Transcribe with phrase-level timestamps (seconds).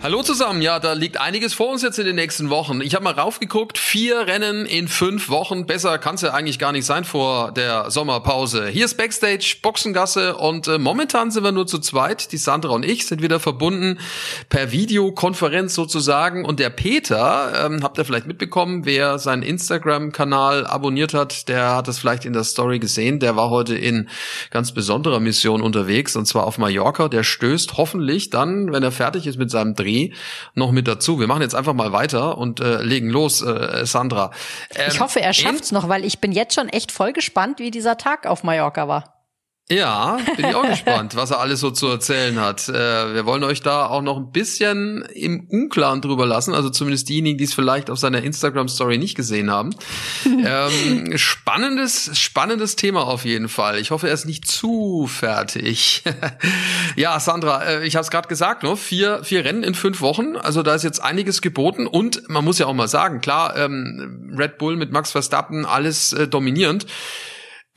[0.00, 2.80] Hallo zusammen, ja, da liegt einiges vor uns jetzt in den nächsten Wochen.
[2.82, 5.66] Ich habe mal raufgeguckt, vier Rennen in fünf Wochen.
[5.66, 8.68] Besser kann es ja eigentlich gar nicht sein vor der Sommerpause.
[8.68, 12.30] Hier ist Backstage, Boxengasse und äh, momentan sind wir nur zu zweit.
[12.30, 13.98] Die Sandra und ich sind wieder verbunden
[14.48, 16.44] per Videokonferenz sozusagen.
[16.44, 21.88] Und der Peter, ähm, habt ihr vielleicht mitbekommen, wer seinen Instagram-Kanal abonniert hat, der hat
[21.88, 23.18] es vielleicht in der Story gesehen.
[23.18, 24.08] Der war heute in
[24.50, 27.08] ganz besonderer Mission unterwegs und zwar auf Mallorca.
[27.08, 29.88] Der stößt hoffentlich dann, wenn er fertig ist mit seinem Dreh,
[30.54, 31.20] Noch mit dazu.
[31.20, 34.30] Wir machen jetzt einfach mal weiter und äh, legen los, äh, Sandra.
[34.74, 37.70] Ähm, ich hoffe, er schafft's noch, weil ich bin jetzt schon echt voll gespannt, wie
[37.70, 39.17] dieser Tag auf Mallorca war.
[39.70, 42.70] Ja, bin ich auch gespannt, was er alles so zu erzählen hat.
[42.70, 47.10] Äh, wir wollen euch da auch noch ein bisschen im Unklaren drüber lassen, also zumindest
[47.10, 49.74] diejenigen, die es vielleicht auf seiner Instagram-Story nicht gesehen haben.
[50.24, 53.78] ähm, spannendes, spannendes Thema auf jeden Fall.
[53.78, 56.02] Ich hoffe, er ist nicht zu fertig.
[56.96, 58.74] ja, Sandra, äh, ich habe es gerade gesagt, ne?
[58.74, 60.36] vier, vier Rennen in fünf Wochen.
[60.36, 64.34] Also da ist jetzt einiges geboten und man muss ja auch mal sagen, klar, ähm,
[64.34, 66.86] Red Bull mit Max Verstappen, alles äh, dominierend.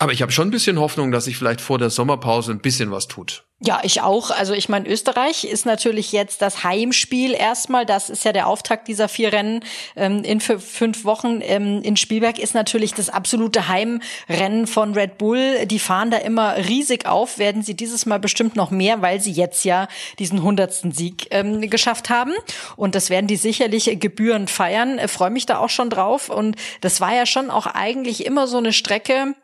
[0.01, 2.89] Aber ich habe schon ein bisschen Hoffnung, dass sich vielleicht vor der Sommerpause ein bisschen
[2.89, 3.43] was tut.
[3.59, 4.31] Ja, ich auch.
[4.31, 7.85] Also ich meine, Österreich ist natürlich jetzt das Heimspiel erstmal.
[7.85, 9.63] Das ist ja der Auftakt dieser vier Rennen
[9.95, 11.41] ähm, in fünf Wochen.
[11.43, 15.67] Ähm, in Spielberg ist natürlich das absolute Heimrennen von Red Bull.
[15.67, 17.37] Die fahren da immer riesig auf.
[17.37, 21.69] Werden sie dieses Mal bestimmt noch mehr, weil sie jetzt ja diesen hundertsten Sieg ähm,
[21.69, 22.33] geschafft haben.
[22.75, 24.97] Und das werden die sicherlich gebührend feiern.
[24.97, 26.29] Ich freue mich da auch schon drauf.
[26.29, 29.35] Und das war ja schon auch eigentlich immer so eine Strecke,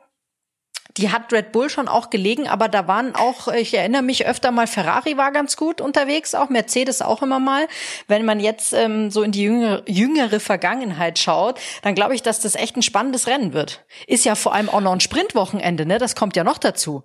[0.97, 4.51] die hat Red Bull schon auch gelegen, aber da waren auch, ich erinnere mich öfter
[4.51, 7.67] mal, Ferrari war ganz gut unterwegs, auch Mercedes auch immer mal.
[8.07, 12.39] Wenn man jetzt ähm, so in die jüngere, jüngere Vergangenheit schaut, dann glaube ich, dass
[12.39, 13.83] das echt ein spannendes Rennen wird.
[14.07, 15.97] Ist ja vor allem auch noch ein Sprintwochenende, ne?
[15.99, 17.03] Das kommt ja noch dazu.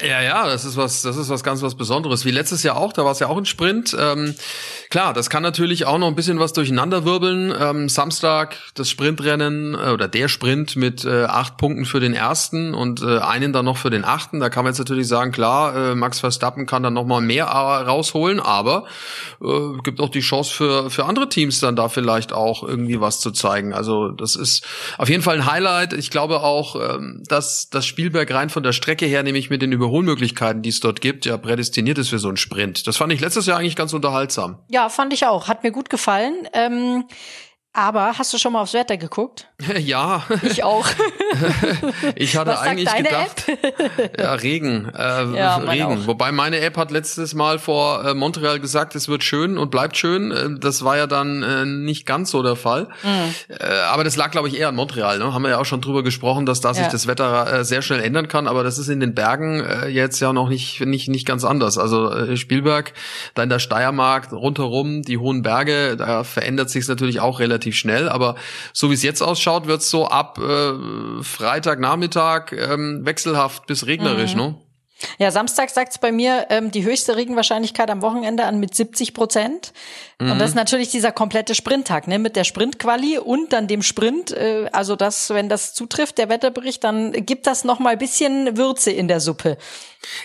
[0.00, 2.24] Ja, ja, das ist was, das ist was ganz was Besonderes.
[2.24, 3.94] Wie letztes Jahr auch, da war es ja auch ein Sprint.
[3.98, 4.34] Ähm,
[4.88, 7.52] klar, das kann natürlich auch noch ein bisschen was durcheinanderwirbeln.
[7.58, 12.72] Ähm, Samstag das Sprintrennen äh, oder der Sprint mit äh, acht Punkten für den ersten
[12.72, 14.40] und äh, einen dann noch für den achten.
[14.40, 17.46] Da kann man jetzt natürlich sagen, klar, äh, Max Verstappen kann dann noch mal mehr
[17.46, 18.84] äh, rausholen, aber
[19.42, 23.20] äh, gibt auch die Chance für für andere Teams dann da vielleicht auch irgendwie was
[23.20, 23.72] zu zeigen.
[23.74, 24.66] Also das ist
[24.98, 25.92] auf jeden Fall ein Highlight.
[25.92, 29.72] Ich glaube auch, ähm, dass das Spielberg rein von der Strecke her, nämlich mit den
[29.72, 32.86] Über Überholmöglichkeiten, die es dort gibt, ja prädestiniert ist für so einen Sprint.
[32.86, 34.58] Das fand ich letztes Jahr eigentlich ganz unterhaltsam.
[34.68, 35.48] Ja, fand ich auch.
[35.48, 36.46] Hat mir gut gefallen.
[36.52, 37.04] Ähm
[37.72, 39.46] aber hast du schon mal aufs Wetter geguckt?
[39.80, 40.24] Ja.
[40.42, 40.86] Ich auch.
[42.16, 43.44] ich hatte Was eigentlich gedacht,
[44.18, 46.06] ja, Regen, äh, ja, Regen.
[46.06, 49.96] Wobei meine App hat letztes Mal vor äh, Montreal gesagt, es wird schön und bleibt
[49.96, 50.32] schön.
[50.32, 52.88] Äh, das war ja dann äh, nicht ganz so der Fall.
[53.02, 53.34] Mhm.
[53.48, 55.18] Äh, aber das lag, glaube ich, eher an Montreal.
[55.18, 55.32] Ne?
[55.32, 56.90] Haben wir ja auch schon drüber gesprochen, dass da sich ja.
[56.90, 58.48] das Wetter äh, sehr schnell ändern kann.
[58.48, 61.78] Aber das ist in den Bergen äh, jetzt ja noch nicht nicht nicht ganz anders.
[61.78, 62.92] Also äh, Spielberg,
[63.34, 67.59] da in der Steiermark rundherum, die hohen Berge, da verändert sich es natürlich auch relativ
[67.60, 68.36] relativ schnell, aber
[68.72, 74.34] so wie es jetzt ausschaut, wird es so ab äh, Freitagnachmittag ähm, wechselhaft bis regnerisch,
[74.34, 74.40] mhm.
[74.40, 74.54] ne?
[75.18, 79.14] Ja, Samstag sagt es bei mir ähm, die höchste Regenwahrscheinlichkeit am Wochenende an mit 70
[79.14, 79.72] Prozent.
[80.18, 80.32] Mhm.
[80.32, 84.32] Und das ist natürlich dieser komplette Sprinttag, ne, mit der Sprintquali und dann dem Sprint.
[84.32, 88.56] Äh, also das, wenn das zutrifft, der Wetterbericht, dann gibt das noch mal ein bisschen
[88.56, 89.56] Würze in der Suppe.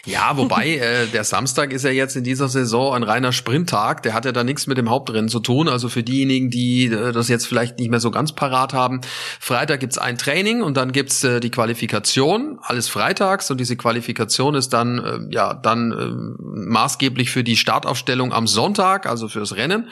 [0.06, 4.04] Ja, wobei äh, der Samstag ist ja jetzt in dieser Saison ein reiner Sprinttag.
[4.04, 5.68] Der hat ja da nichts mit dem Hauptrennen zu tun.
[5.68, 9.02] Also für diejenigen, die äh, das jetzt vielleicht nicht mehr so ganz parat haben.
[9.40, 12.58] Freitag gibt's ein Training und dann gibt's äh, die Qualifikation.
[12.62, 18.34] Alles freitags und diese Qualifikation ist dann äh, ja dann äh, maßgeblich für die Startaufstellung
[18.34, 19.90] am Sonntag, also fürs Rennen.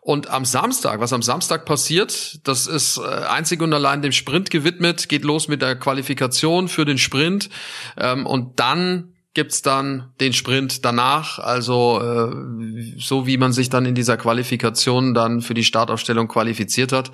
[0.00, 4.50] Und am Samstag, was am Samstag passiert, das ist äh, einzig und allein dem Sprint
[4.50, 7.48] gewidmet, geht los mit der Qualifikation für den Sprint
[7.96, 13.84] ähm, und dann gibt's dann den Sprint danach, also äh, so wie man sich dann
[13.84, 17.10] in dieser Qualifikation dann für die Startaufstellung qualifiziert hat.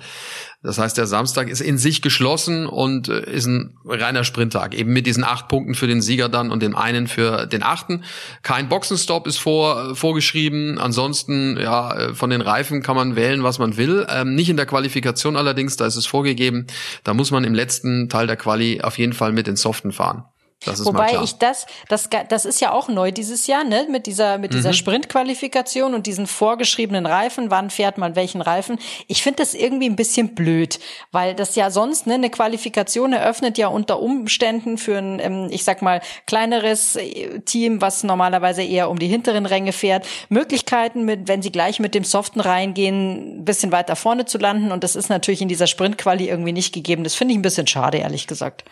[0.63, 4.93] Das heißt, der Samstag ist in sich geschlossen und äh, ist ein reiner Sprinttag, eben
[4.93, 8.03] mit diesen acht Punkten für den Sieger dann und dem einen für den achten.
[8.43, 10.77] Kein Boxenstopp ist vor, äh, vorgeschrieben.
[10.77, 14.05] Ansonsten, ja, äh, von den Reifen kann man wählen, was man will.
[14.07, 16.67] Ähm, nicht in der Qualifikation allerdings, da ist es vorgegeben.
[17.03, 20.25] Da muss man im letzten Teil der Quali auf jeden Fall mit den Soften fahren.
[20.65, 23.87] Wobei ich das, das, das ist ja auch neu dieses Jahr, ne?
[23.89, 24.73] Mit dieser, mit dieser mhm.
[24.73, 27.49] Sprintqualifikation und diesen vorgeschriebenen Reifen.
[27.49, 28.77] Wann fährt man welchen Reifen?
[29.07, 30.79] Ich finde das irgendwie ein bisschen blöd,
[31.11, 35.63] weil das ja sonst, ne, eine Qualifikation eröffnet ja unter Umständen für ein, ähm, ich
[35.63, 41.27] sag mal, kleineres äh, Team, was normalerweise eher um die hinteren Ränge fährt, Möglichkeiten mit,
[41.27, 44.71] wenn sie gleich mit dem Soften reingehen, ein bisschen weiter vorne zu landen.
[44.71, 47.03] Und das ist natürlich in dieser Sprintquali irgendwie nicht gegeben.
[47.03, 48.63] Das finde ich ein bisschen schade, ehrlich gesagt.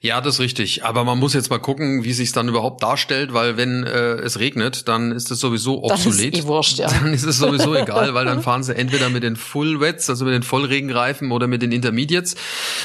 [0.00, 0.84] Ja, das ist richtig.
[0.84, 4.38] Aber man muss jetzt mal gucken, wie sich dann überhaupt darstellt, weil wenn äh, es
[4.38, 6.34] regnet, dann ist es sowieso obsolet.
[6.34, 6.88] Das ist eh wurscht, ja.
[6.88, 10.24] Dann ist es sowieso egal, weil dann fahren sie entweder mit den Full Wets, also
[10.24, 12.36] mit den Vollregenreifen oder mit den Intermediates.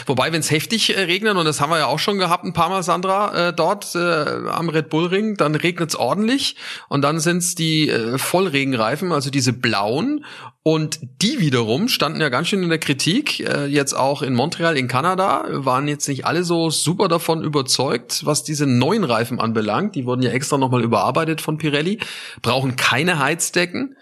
[0.06, 2.54] Wobei, wenn es heftig äh, regnet, und das haben wir ja auch schon gehabt, ein
[2.54, 6.56] paar Mal, Sandra, äh, dort äh, am Red Bull Ring, dann regnet es ordentlich
[6.90, 10.26] und dann sind es die äh, Vollregenreifen, also diese blauen.
[10.64, 14.78] Und die wiederum standen ja ganz schön in der Kritik, äh, jetzt auch in Montreal
[14.78, 19.96] in Kanada, waren jetzt nicht alle so super davon überzeugt, was diese neuen Reifen anbelangt.
[19.96, 22.00] Die wurden ja extra nochmal überarbeitet von Pirelli,
[22.44, 23.96] brauchen keine Heizdecken.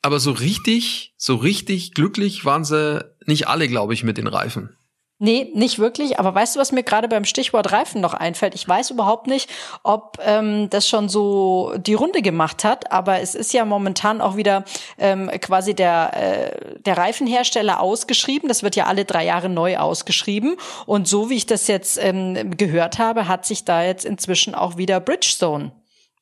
[0.00, 4.70] Aber so richtig, so richtig glücklich waren sie nicht alle, glaube ich, mit den Reifen.
[5.20, 6.20] Nee, nicht wirklich.
[6.20, 8.54] Aber weißt du, was mir gerade beim Stichwort Reifen noch einfällt?
[8.54, 9.50] Ich weiß überhaupt nicht,
[9.82, 14.36] ob ähm, das schon so die Runde gemacht hat, aber es ist ja momentan auch
[14.36, 14.64] wieder
[14.96, 18.48] ähm, quasi der, äh, der Reifenhersteller ausgeschrieben.
[18.48, 20.56] Das wird ja alle drei Jahre neu ausgeschrieben.
[20.86, 24.76] Und so wie ich das jetzt ähm, gehört habe, hat sich da jetzt inzwischen auch
[24.76, 25.72] wieder Bridgestone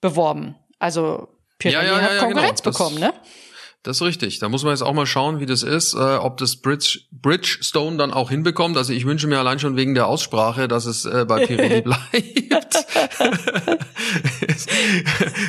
[0.00, 0.54] beworben.
[0.78, 1.28] Also
[1.58, 2.72] Pirelli ja, ja, ja, hat Konkurrenz genau.
[2.72, 3.12] bekommen, ne?
[3.12, 3.22] Das
[3.88, 4.38] ist richtig.
[4.38, 7.96] Da muss man jetzt auch mal schauen, wie das ist, äh, ob das Bridge, Bridgestone
[7.96, 8.76] dann auch hinbekommt.
[8.76, 12.12] Also ich wünsche mir allein schon wegen der Aussprache, dass es äh, bei Pirelli bleibt.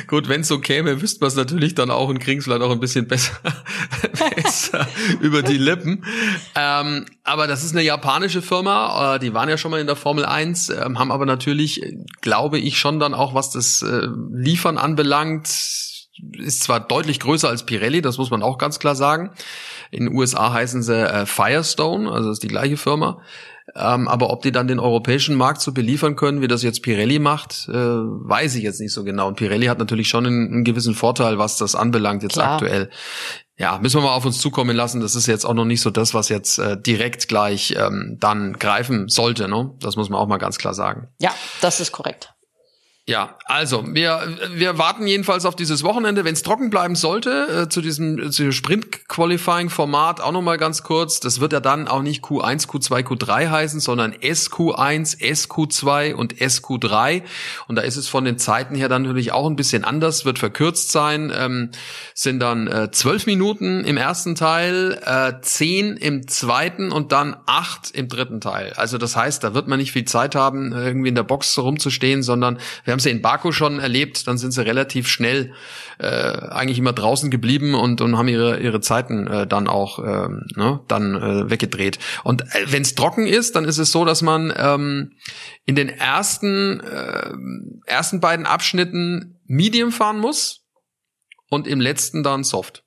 [0.06, 2.62] Gut, wenn es so käme, wüsste man es natürlich dann auch und kriegen es vielleicht
[2.62, 3.32] auch ein bisschen besser,
[4.36, 4.86] besser
[5.20, 6.04] über die Lippen.
[6.54, 9.96] Ähm, aber das ist eine japanische Firma, äh, die waren ja schon mal in der
[9.96, 11.82] Formel 1, äh, haben aber natürlich,
[12.20, 15.48] glaube ich, schon dann auch, was das äh, Liefern anbelangt,
[16.36, 19.30] ist zwar deutlich größer als Pirelli, das muss man auch ganz klar sagen.
[19.90, 23.20] In den USA heißen sie äh, Firestone, also ist die gleiche Firma.
[23.74, 27.18] Ähm, aber ob die dann den europäischen Markt so beliefern können, wie das jetzt Pirelli
[27.18, 29.28] macht, äh, weiß ich jetzt nicht so genau.
[29.28, 32.54] Und Pirelli hat natürlich schon einen, einen gewissen Vorteil, was das anbelangt jetzt Klar.
[32.54, 32.90] aktuell.
[33.58, 35.00] Ja, müssen wir mal auf uns zukommen lassen.
[35.00, 38.54] Das ist jetzt auch noch nicht so das, was jetzt äh, direkt gleich ähm, dann
[38.54, 39.48] greifen sollte.
[39.48, 39.74] Ne?
[39.80, 41.08] Das muss man auch mal ganz klar sagen.
[41.20, 42.32] Ja, das ist korrekt.
[43.08, 47.68] Ja, also wir, wir warten jedenfalls auf dieses Wochenende, wenn es trocken bleiben sollte, äh,
[47.70, 51.18] zu diesem, zu diesem Sprint-Qualifying-Format auch nochmal ganz kurz.
[51.18, 57.22] Das wird ja dann auch nicht Q1, Q2, Q3 heißen, sondern SQ1, SQ2 und SQ3.
[57.66, 60.38] Und da ist es von den Zeiten her dann natürlich auch ein bisschen anders, wird
[60.38, 61.32] verkürzt sein.
[61.34, 61.70] Ähm,
[62.12, 67.90] sind dann äh, zwölf Minuten im ersten Teil, äh, zehn im zweiten und dann acht
[67.90, 68.74] im dritten Teil.
[68.76, 72.22] Also das heißt, da wird man nicht viel Zeit haben, irgendwie in der Box rumzustehen,
[72.22, 75.52] sondern wir haben sie in Baku schon erlebt, dann sind sie relativ schnell
[75.98, 80.28] äh, eigentlich immer draußen geblieben und, und haben ihre, ihre Zeiten äh, dann auch äh,
[80.56, 81.98] ne, dann äh, weggedreht.
[82.24, 85.12] Und äh, wenn es trocken ist, dann ist es so, dass man ähm,
[85.64, 87.32] in den ersten, äh,
[87.86, 90.66] ersten beiden Abschnitten Medium fahren muss
[91.50, 92.84] und im letzten dann Soft.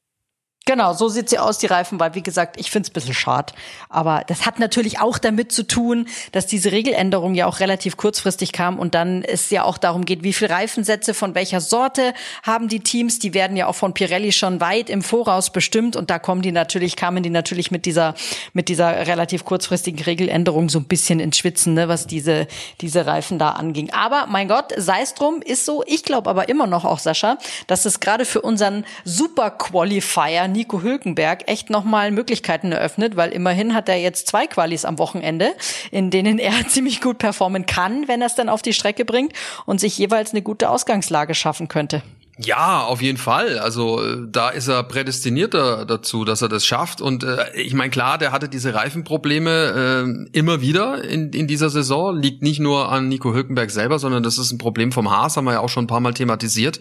[0.72, 3.14] Genau, so sieht sie aus, die Reifen, weil wie gesagt, ich finde es ein bisschen
[3.14, 3.54] schad.
[3.90, 8.54] Aber das hat natürlich auch damit zu tun, dass diese Regeländerung ja auch relativ kurzfristig
[8.54, 12.14] kam und dann es ja auch darum geht, wie viel Reifensätze von welcher Sorte
[12.44, 13.20] haben die Teams.
[13.20, 16.54] Die werden ja auch von Pirelli schon weit im Voraus bestimmt und da kommen die
[16.54, 18.16] natürlich, kamen die natürlich mit dieser,
[18.54, 22.48] mit dieser relativ kurzfristigen Regeländerung so ein bisschen ins Schwitzen, ne, was diese,
[22.80, 23.92] diese Reifen da anging.
[23.92, 25.84] Aber mein Gott, sei es drum, ist so.
[25.86, 27.38] Ich glaube aber immer noch auch, Sascha,
[27.68, 33.74] dass es gerade für unseren Super Qualifier Nico Hülkenberg echt nochmal Möglichkeiten eröffnet, weil immerhin
[33.74, 35.56] hat er jetzt zwei Qualis am Wochenende,
[35.90, 39.34] in denen er ziemlich gut performen kann, wenn er es dann auf die Strecke bringt
[39.66, 42.04] und sich jeweils eine gute Ausgangslage schaffen könnte.
[42.38, 43.60] Ja, auf jeden Fall.
[43.60, 47.02] Also äh, da ist er prädestinierter dazu, dass er das schafft.
[47.02, 51.70] Und äh, ich meine, klar, der hatte diese Reifenprobleme äh, immer wieder in, in dieser
[51.70, 52.18] Saison.
[52.18, 55.46] Liegt nicht nur an Nico Hülkenberg selber, sondern das ist ein Problem vom Haas, haben
[55.46, 56.80] wir ja auch schon ein paar Mal thematisiert.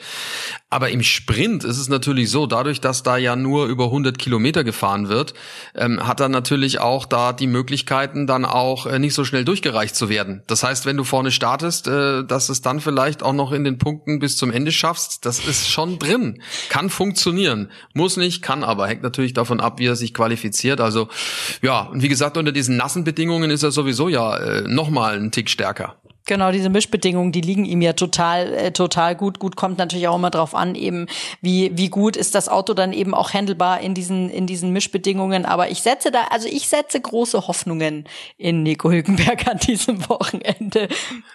[0.70, 4.62] Aber im Sprint ist es natürlich so, dadurch, dass da ja nur über 100 Kilometer
[4.62, 5.34] gefahren wird,
[5.74, 9.96] ähm, hat er natürlich auch da die Möglichkeiten, dann auch äh, nicht so schnell durchgereicht
[9.96, 10.42] zu werden.
[10.46, 13.78] Das heißt, wenn du vorne startest, äh, dass es dann vielleicht auch noch in den
[13.78, 16.42] Punkten bis zum Ende schaffst, das ist schon drin.
[16.68, 17.70] Kann funktionieren.
[17.92, 18.86] Muss nicht, kann aber.
[18.86, 20.80] Hängt natürlich davon ab, wie er sich qualifiziert.
[20.80, 21.08] Also
[21.60, 25.32] ja, und wie gesagt, unter diesen nassen Bedingungen ist er sowieso ja äh, nochmal einen
[25.32, 25.96] Tick stärker.
[26.30, 29.40] Genau, diese Mischbedingungen, die liegen ihm ja total, äh, total gut.
[29.40, 31.06] Gut kommt natürlich auch immer drauf an, eben
[31.40, 35.44] wie wie gut ist das Auto dann eben auch handelbar in diesen in diesen Mischbedingungen.
[35.44, 38.04] Aber ich setze da, also ich setze große Hoffnungen
[38.38, 40.86] in Nico Hülkenberg an diesem Wochenende.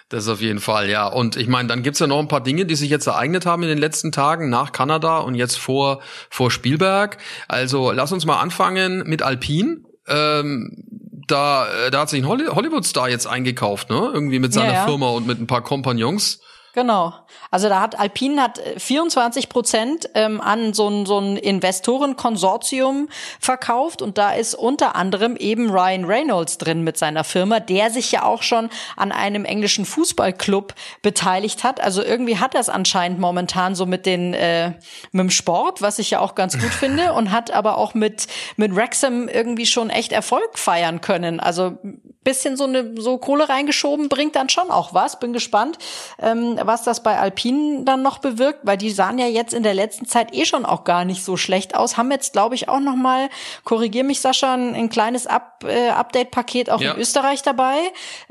[0.08, 1.06] Das auf jeden Fall, ja.
[1.08, 3.64] Und ich meine, dann gibt's ja noch ein paar Dinge, die sich jetzt ereignet haben
[3.64, 6.00] in den letzten Tagen nach Kanada und jetzt vor
[6.30, 7.18] vor Spielberg.
[7.48, 9.80] Also lass uns mal anfangen mit Alpine.
[10.08, 10.84] Ähm,
[11.26, 14.10] da, äh, da hat sich ein Hollywood-Star jetzt eingekauft, ne?
[14.12, 14.86] Irgendwie mit seiner ja, ja.
[14.86, 16.40] Firma und mit ein paar Kompagnons.
[16.76, 17.14] Genau.
[17.50, 23.08] Also da hat Alpine hat 24 äh, Prozent ähm, an so ein, so ein Investorenkonsortium
[23.40, 28.12] verkauft und da ist unter anderem eben Ryan Reynolds drin mit seiner Firma, der sich
[28.12, 31.80] ja auch schon an einem englischen Fußballclub beteiligt hat.
[31.80, 34.72] Also irgendwie hat er es anscheinend momentan so mit den äh,
[35.12, 38.26] mit dem Sport, was ich ja auch ganz gut finde und hat aber auch mit
[38.56, 41.40] mit Wrexham irgendwie schon echt Erfolg feiern können.
[41.40, 41.78] Also
[42.26, 45.18] bisschen so eine so Kohle reingeschoben bringt dann schon auch was.
[45.20, 45.78] Bin gespannt.
[46.20, 49.74] Ähm, was das bei Alpinen dann noch bewirkt, weil die sahen ja jetzt in der
[49.74, 51.96] letzten Zeit eh schon auch gar nicht so schlecht aus.
[51.96, 53.28] Haben jetzt, glaube ich, auch noch mal,
[53.64, 56.92] korrigier mich Sascha, ein, ein kleines Up, äh, Update-Paket auch ja.
[56.92, 57.76] in Österreich dabei.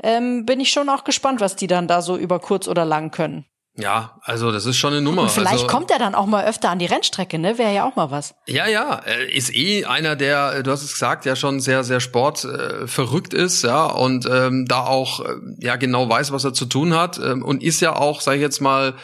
[0.02, 3.10] Ähm, bin ich schon auch gespannt, was die dann da so über kurz oder lang
[3.10, 3.46] können.
[3.78, 5.22] Ja, also das ist schon eine Nummer.
[5.22, 7.58] Und vielleicht also, kommt er dann auch mal öfter an die Rennstrecke, ne?
[7.58, 8.34] Wäre ja auch mal was.
[8.46, 13.34] Ja, ja, ist eh einer, der, du hast es gesagt, ja schon sehr, sehr sportverrückt
[13.34, 16.94] äh, ist, ja, und ähm, da auch äh, ja genau weiß, was er zu tun
[16.94, 18.94] hat ähm, und ist ja auch, sage ich jetzt mal,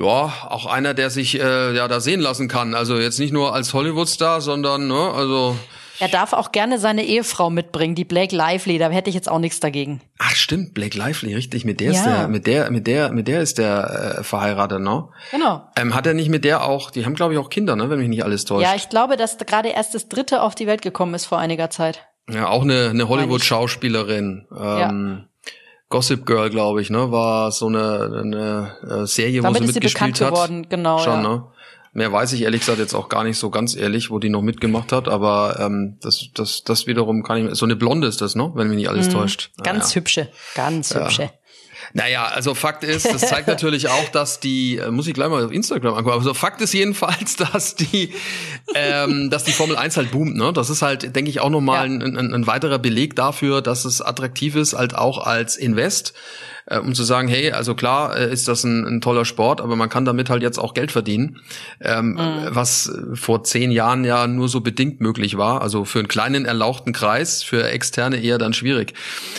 [0.00, 2.74] ja, auch einer, der sich äh, ja da sehen lassen kann.
[2.74, 5.58] Also jetzt nicht nur als Hollywood-Star, sondern ne, also
[6.00, 9.38] er darf auch gerne seine Ehefrau mitbringen, die Blake Lively, da hätte ich jetzt auch
[9.38, 10.00] nichts dagegen.
[10.18, 11.98] Ach stimmt, Blake Lively, richtig, mit der ja.
[11.98, 15.08] ist der, mit der, mit der, mit der ist der äh, verheiratet, ne?
[15.30, 15.62] Genau.
[15.76, 17.98] Ähm, hat er nicht mit der auch, die haben glaube ich auch Kinder, ne, wenn
[17.98, 18.64] mich nicht alles täuscht.
[18.64, 21.70] Ja, ich glaube, dass gerade erst das dritte auf die Welt gekommen ist vor einiger
[21.70, 22.06] Zeit.
[22.30, 24.46] Ja, auch eine, eine Hollywood-Schauspielerin.
[24.50, 25.24] Ähm, ja.
[25.88, 30.16] Gossip Girl, glaube ich, ne, war so eine, eine äh, Serie, Damit wo sie mitgespielt
[30.16, 30.46] sie bekannt hat.
[30.46, 30.98] Geworden, genau.
[30.98, 31.28] Schon, ja.
[31.28, 31.44] ne?
[31.98, 34.40] Mehr weiß ich ehrlich gesagt jetzt auch gar nicht so ganz ehrlich, wo die noch
[34.40, 37.54] mitgemacht hat, aber ähm, das, das, das wiederum kann ich.
[37.56, 38.52] So eine Blonde ist das, ne?
[38.54, 39.14] Wenn mich nicht alles mhm.
[39.14, 39.50] täuscht.
[39.64, 39.96] Ganz ja.
[39.96, 41.04] hübsche, ganz ja.
[41.04, 41.30] hübsche.
[41.94, 45.44] Naja, also Fakt ist, das zeigt natürlich auch, dass die, äh, muss ich gleich mal
[45.44, 48.12] auf Instagram angucken, also Fakt ist jedenfalls, dass die,
[48.76, 50.52] ähm, dass die Formel 1 halt boomt, ne?
[50.52, 51.96] Das ist halt, denke ich, auch nochmal ja.
[51.96, 56.14] ein, ein, ein weiterer Beleg dafür, dass es attraktiv ist, halt auch als Invest
[56.70, 59.76] äh, um zu sagen, hey, also klar äh, ist das ein, ein, toller Sport, aber
[59.76, 61.40] man kann damit halt jetzt auch Geld verdienen,
[61.80, 62.48] ähm, mhm.
[62.50, 65.62] was vor zehn Jahren ja nur so bedingt möglich war.
[65.62, 68.94] Also für einen kleinen erlauchten Kreis, für Externe eher dann schwierig.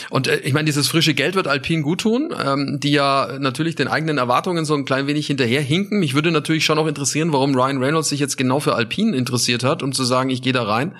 [0.09, 3.75] Und äh, ich meine, dieses frische Geld wird Alpine gut tun, ähm, die ja natürlich
[3.75, 5.99] den eigenen Erwartungen so ein klein wenig hinterherhinken.
[5.99, 9.63] Mich würde natürlich schon auch interessieren, warum Ryan Reynolds sich jetzt genau für Alpine interessiert
[9.63, 10.95] hat, um zu sagen, ich gehe da rein.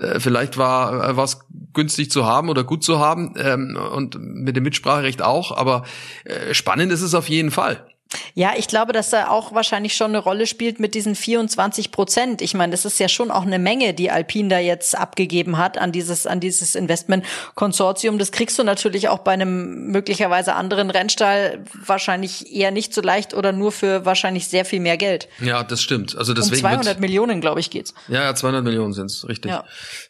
[0.00, 4.56] Äh, vielleicht war äh, was günstig zu haben oder gut zu haben ähm, und mit
[4.56, 5.84] dem Mitspracherecht auch, aber
[6.24, 7.86] äh, spannend ist es auf jeden Fall.
[8.34, 12.42] Ja, ich glaube, dass da auch wahrscheinlich schon eine Rolle spielt mit diesen 24 Prozent.
[12.42, 15.78] Ich meine, das ist ja schon auch eine Menge, die Alpine da jetzt abgegeben hat
[15.78, 18.18] an dieses, an dieses Investmentkonsortium.
[18.18, 23.34] Das kriegst du natürlich auch bei einem möglicherweise anderen Rennstall wahrscheinlich eher nicht so leicht
[23.34, 25.28] oder nur für wahrscheinlich sehr viel mehr Geld.
[25.40, 26.16] Ja, das stimmt.
[26.16, 27.94] Also deswegen um 200 Millionen, glaube ich, geht's.
[28.08, 29.50] Ja, ja, 200 Millionen sind's, richtig.
[29.50, 29.64] Ja.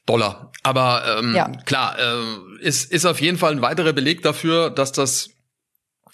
[0.06, 0.52] Dollar.
[0.62, 1.48] Aber ähm, ja.
[1.64, 5.30] klar, äh, ist, ist auf jeden Fall ein weiterer Beleg dafür, dass das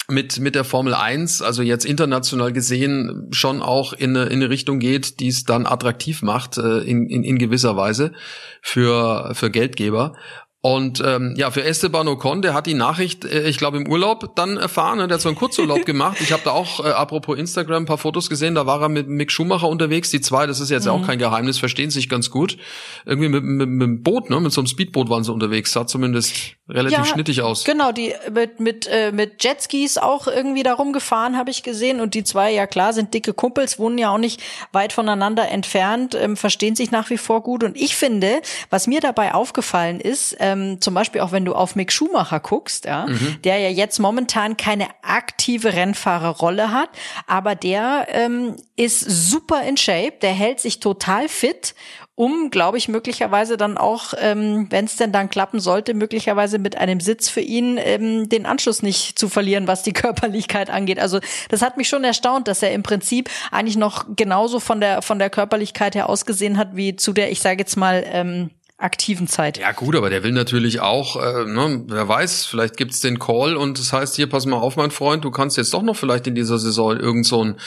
[0.09, 4.49] mit, mit der Formel 1, also jetzt international gesehen, schon auch in eine, in eine
[4.49, 8.13] Richtung geht, die es dann attraktiv macht, äh, in, in, in gewisser Weise
[8.61, 10.13] für, für Geldgeber.
[10.61, 14.35] Und ähm, ja, für Esteban Ocon, der hat die Nachricht, äh, ich glaube, im Urlaub
[14.35, 14.97] dann erfahren.
[14.97, 15.07] Ne?
[15.07, 16.17] Der hat so einen Kurzurlaub gemacht.
[16.19, 18.55] Ich habe da auch, äh, apropos Instagram, ein paar Fotos gesehen.
[18.55, 20.09] Da war er mit Mick Schumacher unterwegs.
[20.09, 20.91] Die zwei, das ist jetzt mhm.
[20.91, 22.57] auch kein Geheimnis, verstehen sich ganz gut.
[23.05, 24.41] Irgendwie mit, mit, mit einem Boot, ne?
[24.41, 25.71] mit so einem Speedboot waren sie unterwegs.
[25.71, 27.63] Sah zumindest relativ ja, schnittig aus.
[27.63, 32.01] Genau, die mit mit äh, mit Jetskis auch irgendwie da rumgefahren, habe ich gesehen.
[32.01, 34.41] Und die zwei, ja klar, sind dicke Kumpels, wohnen ja auch nicht
[34.73, 37.63] weit voneinander entfernt, ähm, verstehen sich nach wie vor gut.
[37.63, 41.75] Und ich finde, was mir dabei aufgefallen ist, ähm, zum Beispiel auch wenn du auf
[41.75, 43.37] Mick Schumacher guckst, ja, mhm.
[43.43, 46.89] der ja jetzt momentan keine aktive Rennfahrerrolle hat,
[47.27, 51.75] aber der ähm, ist super in Shape, der hält sich total fit
[52.17, 56.75] um, glaube ich, möglicherweise dann auch, ähm, wenn es denn dann klappen sollte, möglicherweise mit
[56.75, 60.97] einem Sitz für ihn ähm, den Anschluss nicht zu verlieren, was die Körperlichkeit angeht.
[60.97, 61.19] Also
[61.49, 65.19] das hat mich schon erstaunt, dass er im Prinzip eigentlich noch genauso von der von
[65.19, 69.59] der Körperlichkeit her ausgesehen hat wie zu der, ich sage jetzt mal, ähm, aktiven Zeit.
[69.59, 73.55] Ja gut, aber der will natürlich auch, äh, ne, wer weiß, vielleicht gibt's den Call
[73.55, 76.25] und das heißt, hier, pass mal auf, mein Freund, du kannst jetzt doch noch vielleicht
[76.25, 77.59] in dieser Saison irgend so ein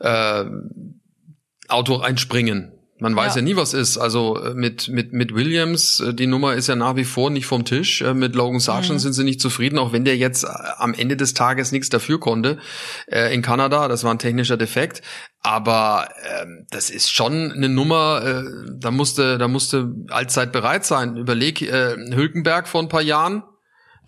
[0.00, 0.44] äh,
[1.68, 3.40] Auto einspringen Man weiß ja.
[3.40, 3.44] ja.
[3.44, 3.98] nie, was ist.
[3.98, 7.46] Also äh, mit, mit, mit Williams, äh, die Nummer ist ja nach wie vor nicht
[7.46, 8.00] vom Tisch.
[8.00, 8.98] Äh, mit Logan Sargent mhm.
[8.98, 12.58] sind sie nicht zufrieden, auch wenn der jetzt am Ende des Tages nichts dafür konnte.
[13.06, 15.02] Äh, in Kanada, das war ein technischer Defekt.
[15.42, 16.08] Aber
[16.40, 18.42] ähm, das ist schon eine Nummer, äh,
[18.78, 21.16] da musste, da musste allzeit bereit sein.
[21.16, 23.42] Überleg, äh, Hülkenberg vor ein paar Jahren,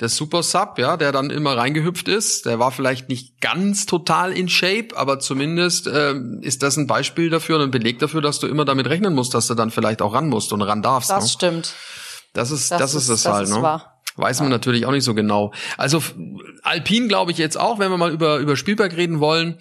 [0.01, 2.47] der Super Sub, ja, der dann immer reingehüpft ist.
[2.47, 7.31] Der war vielleicht nicht ganz total in Shape, aber zumindest ähm, ist das ein Beispiel
[7.31, 10.01] dafür und ein Beleg dafür, dass du immer damit rechnen musst, dass du dann vielleicht
[10.03, 11.11] auch ran musst und ran darfst.
[11.11, 11.31] Das ne?
[11.31, 11.75] stimmt.
[12.33, 13.63] Das ist, das, das ist es halt, ne?
[13.63, 13.95] Wahr.
[14.17, 15.53] Weiß man natürlich auch nicht so genau.
[15.77, 16.03] Also
[16.63, 19.59] Alpin glaube ich jetzt auch, wenn wir mal über, über Spielberg reden wollen,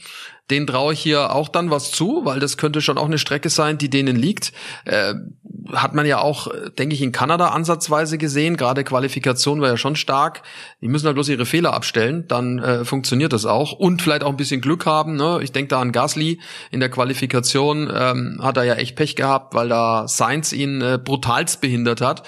[0.50, 3.50] den traue ich hier auch dann was zu, weil das könnte schon auch eine Strecke
[3.50, 4.54] sein, die denen liegt.
[4.86, 5.16] Äh,
[5.74, 8.56] hat man ja auch, denke ich, in Kanada ansatzweise gesehen.
[8.56, 10.44] Gerade Qualifikation war ja schon stark.
[10.82, 13.74] Die müssen halt bloß ihre Fehler abstellen, dann äh, funktioniert das auch.
[13.74, 15.16] Und vielleicht auch ein bisschen Glück haben.
[15.16, 15.40] Ne?
[15.42, 16.40] Ich denke da an Gasly
[16.72, 21.00] in der Qualifikation ähm, hat er ja echt Pech gehabt, weil da Sainz ihn äh,
[21.04, 22.24] brutalst behindert hat.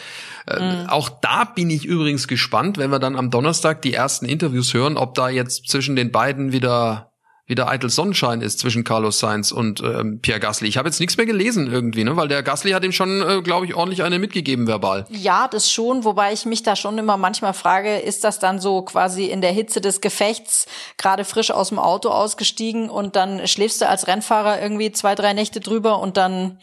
[0.48, 0.90] Äh, mhm.
[0.90, 4.98] Auch da bin ich übrigens gespannt, wenn wir dann am Donnerstag die ersten Interviews hören,
[4.98, 7.09] ob da jetzt zwischen den beiden wieder
[7.50, 10.68] wie der eitel Sonnenschein ist zwischen Carlos Sainz und ähm, Pierre Gasly.
[10.68, 12.16] Ich habe jetzt nichts mehr gelesen irgendwie, ne?
[12.16, 15.08] weil der Gasly hat ihm schon, äh, glaube ich, ordentlich eine mitgegeben verbal.
[15.10, 18.84] Ja, das schon, wobei ich mich da schon immer manchmal frage, ist das dann so
[18.84, 23.82] quasi in der Hitze des Gefechts gerade frisch aus dem Auto ausgestiegen und dann schläfst
[23.82, 26.60] du als Rennfahrer irgendwie zwei, drei Nächte drüber und dann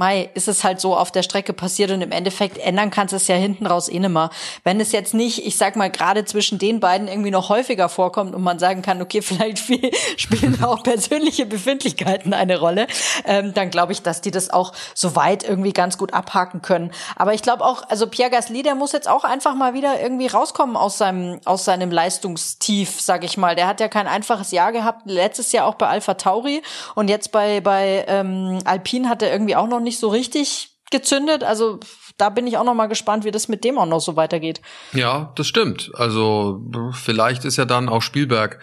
[0.00, 3.28] Mai, ist es halt so auf der Strecke passiert und im Endeffekt ändern kannst es
[3.28, 4.30] ja hinten raus eh nimmer.
[4.64, 8.34] Wenn es jetzt nicht, ich sag mal, gerade zwischen den beiden irgendwie noch häufiger vorkommt
[8.34, 12.86] und man sagen kann, okay, vielleicht viel, spielen auch persönliche Befindlichkeiten eine Rolle,
[13.26, 16.92] ähm, dann glaube ich, dass die das auch so weit irgendwie ganz gut abhaken können.
[17.16, 20.28] Aber ich glaube auch, also Pierre Gasly, der muss jetzt auch einfach mal wieder irgendwie
[20.28, 23.54] rauskommen aus seinem, aus seinem Leistungstief, sag ich mal.
[23.54, 26.62] Der hat ja kein einfaches Jahr gehabt, letztes Jahr auch bei Alpha Tauri
[26.94, 30.76] und jetzt bei, bei ähm, Alpine hat er irgendwie auch noch nicht nicht so richtig
[30.92, 31.42] gezündet.
[31.42, 31.80] Also
[32.16, 34.60] da bin ich auch noch mal gespannt, wie das mit dem auch noch so weitergeht.
[34.92, 35.90] Ja, das stimmt.
[35.94, 36.60] Also
[36.92, 38.60] vielleicht ist ja dann auch Spielberg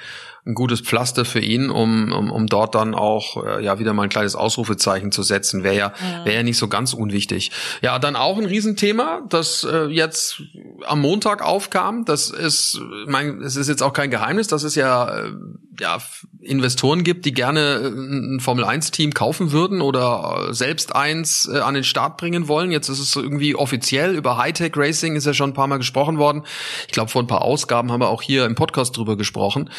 [0.47, 4.03] ein gutes Pflaster für ihn, um, um, um dort dann auch äh, ja wieder mal
[4.03, 5.63] ein kleines Ausrufezeichen zu setzen.
[5.63, 7.51] Wäre ja, wäre ja nicht so ganz unwichtig.
[7.81, 10.41] Ja, dann auch ein Riesenthema, das äh, jetzt
[10.85, 12.05] am Montag aufkam.
[12.05, 15.31] Das ist, mein, es ist jetzt auch kein Geheimnis, dass es ja, äh,
[15.79, 15.97] ja
[16.41, 21.73] Investoren gibt, die gerne äh, ein Formel-1-Team kaufen würden oder äh, selbst eins äh, an
[21.73, 22.71] den Start bringen wollen.
[22.71, 24.15] Jetzt ist es irgendwie offiziell.
[24.15, 26.43] Über Hightech Racing ist ja schon ein paar Mal gesprochen worden.
[26.87, 29.69] Ich glaube, vor ein paar Ausgaben haben wir auch hier im Podcast drüber gesprochen.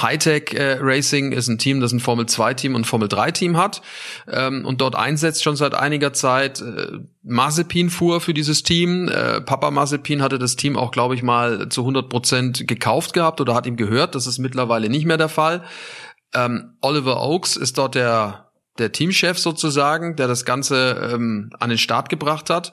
[0.00, 3.56] Hightech äh, Racing ist ein Team, das ein Formel 2 Team und Formel 3 Team
[3.56, 3.82] hat
[4.30, 6.60] ähm, und dort einsetzt schon seit einiger Zeit.
[6.60, 9.08] Äh, Mazepin fuhr für dieses Team.
[9.08, 13.40] Äh, Papa Mazepin hatte das Team auch, glaube ich, mal zu 100 Prozent gekauft gehabt
[13.40, 14.14] oder hat ihm gehört.
[14.14, 15.62] Das ist mittlerweile nicht mehr der Fall.
[16.34, 21.78] Ähm, Oliver Oakes ist dort der der Teamchef sozusagen, der das Ganze ähm, an den
[21.78, 22.72] Start gebracht hat.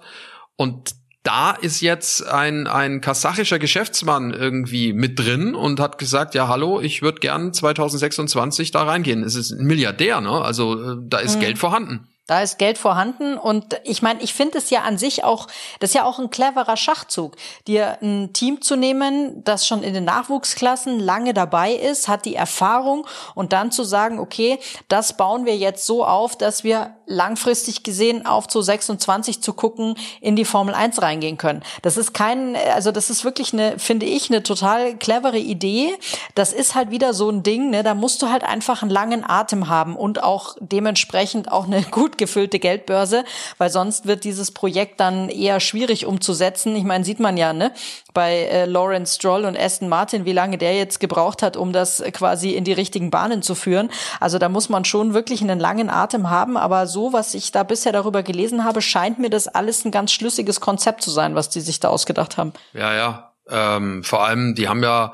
[0.56, 6.48] Und da ist jetzt ein, ein kasachischer Geschäftsmann irgendwie mit drin und hat gesagt, ja,
[6.48, 9.24] hallo, ich würde gern 2026 da reingehen.
[9.24, 10.32] Es ist ein Milliardär, ne?
[10.32, 11.42] Also äh, da ist mhm.
[11.42, 12.09] Geld vorhanden.
[12.30, 15.48] Da ist Geld vorhanden und ich meine, ich finde es ja an sich auch,
[15.80, 19.96] das ist ja auch ein cleverer Schachzug, dir ein Team zu nehmen, das schon in
[19.96, 25.48] den Nachwuchsklassen lange dabei ist, hat die Erfahrung und dann zu sagen, okay, das bauen
[25.48, 30.46] wir jetzt so auf, dass wir langfristig gesehen auf zu 26 zu gucken in die
[30.46, 31.63] Formel 1 reingehen können.
[31.82, 35.98] Das ist kein, also das ist wirklich eine, finde ich, eine total clevere Idee.
[36.36, 39.28] Das ist halt wieder so ein Ding, ne, da musst du halt einfach einen langen
[39.28, 43.24] Atem haben und auch dementsprechend auch eine gut gefüllte Geldbörse,
[43.58, 46.76] weil sonst wird dieses Projekt dann eher schwierig umzusetzen.
[46.76, 47.72] Ich meine, sieht man ja, ne,
[48.14, 52.04] bei äh, Lawrence Stroll und Aston Martin, wie lange der jetzt gebraucht hat, um das
[52.14, 53.90] quasi in die richtigen Bahnen zu führen.
[54.20, 57.64] Also da muss man schon wirklich einen langen Atem haben, aber so, was ich da
[57.64, 61.50] bisher darüber gelesen habe, scheint mir das alles ein ganz schlüssiges Konzept zu sein, was
[61.50, 62.54] die sich da ausgedacht haben.
[62.74, 63.32] Ja, ja.
[63.50, 65.14] Ähm, vor allem, die haben ja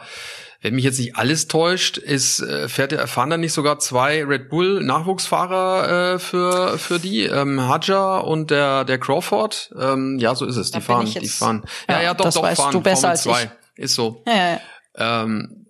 [0.65, 4.23] wenn mich jetzt nicht alles täuscht, ist äh, fährt der fahren dann nicht sogar zwei
[4.25, 9.71] Red Bull Nachwuchsfahrer äh, für für die ähm, Hadja und der der Crawford.
[9.79, 10.71] Ähm, ja, so ist es.
[10.71, 11.63] Die da fahren, die fahren.
[11.87, 12.71] Ja, ja, ja doch, das doch weißt fahren.
[12.71, 13.83] Du besser Formel als ich.
[13.83, 14.23] Ist so.
[14.25, 14.59] Ja, ja,
[14.97, 15.23] ja.
[15.23, 15.67] Ähm,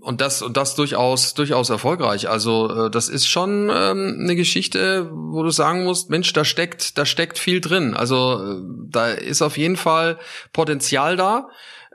[0.00, 2.28] und das und das durchaus durchaus erfolgreich.
[2.28, 6.98] Also äh, das ist schon ähm, eine Geschichte, wo du sagen musst, Mensch, da steckt
[6.98, 7.94] da steckt viel drin.
[7.94, 10.18] Also äh, da ist auf jeden Fall
[10.52, 11.48] Potenzial da.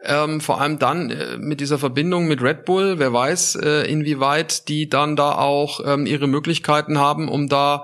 [0.03, 4.69] Ähm, vor allem dann äh, mit dieser Verbindung mit Red Bull, wer weiß, äh, inwieweit
[4.69, 7.83] die dann da auch ähm, ihre Möglichkeiten haben, um da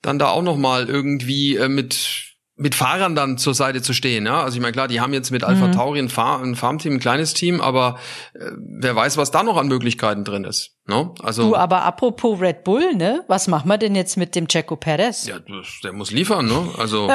[0.00, 4.26] dann da auch noch mal irgendwie äh, mit mit Fahrern dann zur Seite zu stehen.
[4.26, 4.42] Ja?
[4.42, 5.72] Also ich meine, klar, die haben jetzt mit Alpha mhm.
[5.72, 7.98] Tauri ein, Fahr ein Farmteam, ein kleines Team, aber
[8.34, 10.73] äh, wer weiß, was da noch an Möglichkeiten drin ist.
[10.86, 11.14] No?
[11.22, 13.24] Also, du, aber apropos Red Bull, ne?
[13.26, 15.26] Was machen wir denn jetzt mit dem Checo Perez?
[15.26, 15.36] Ja,
[15.82, 16.68] der muss liefern, ne?
[16.76, 17.10] Also.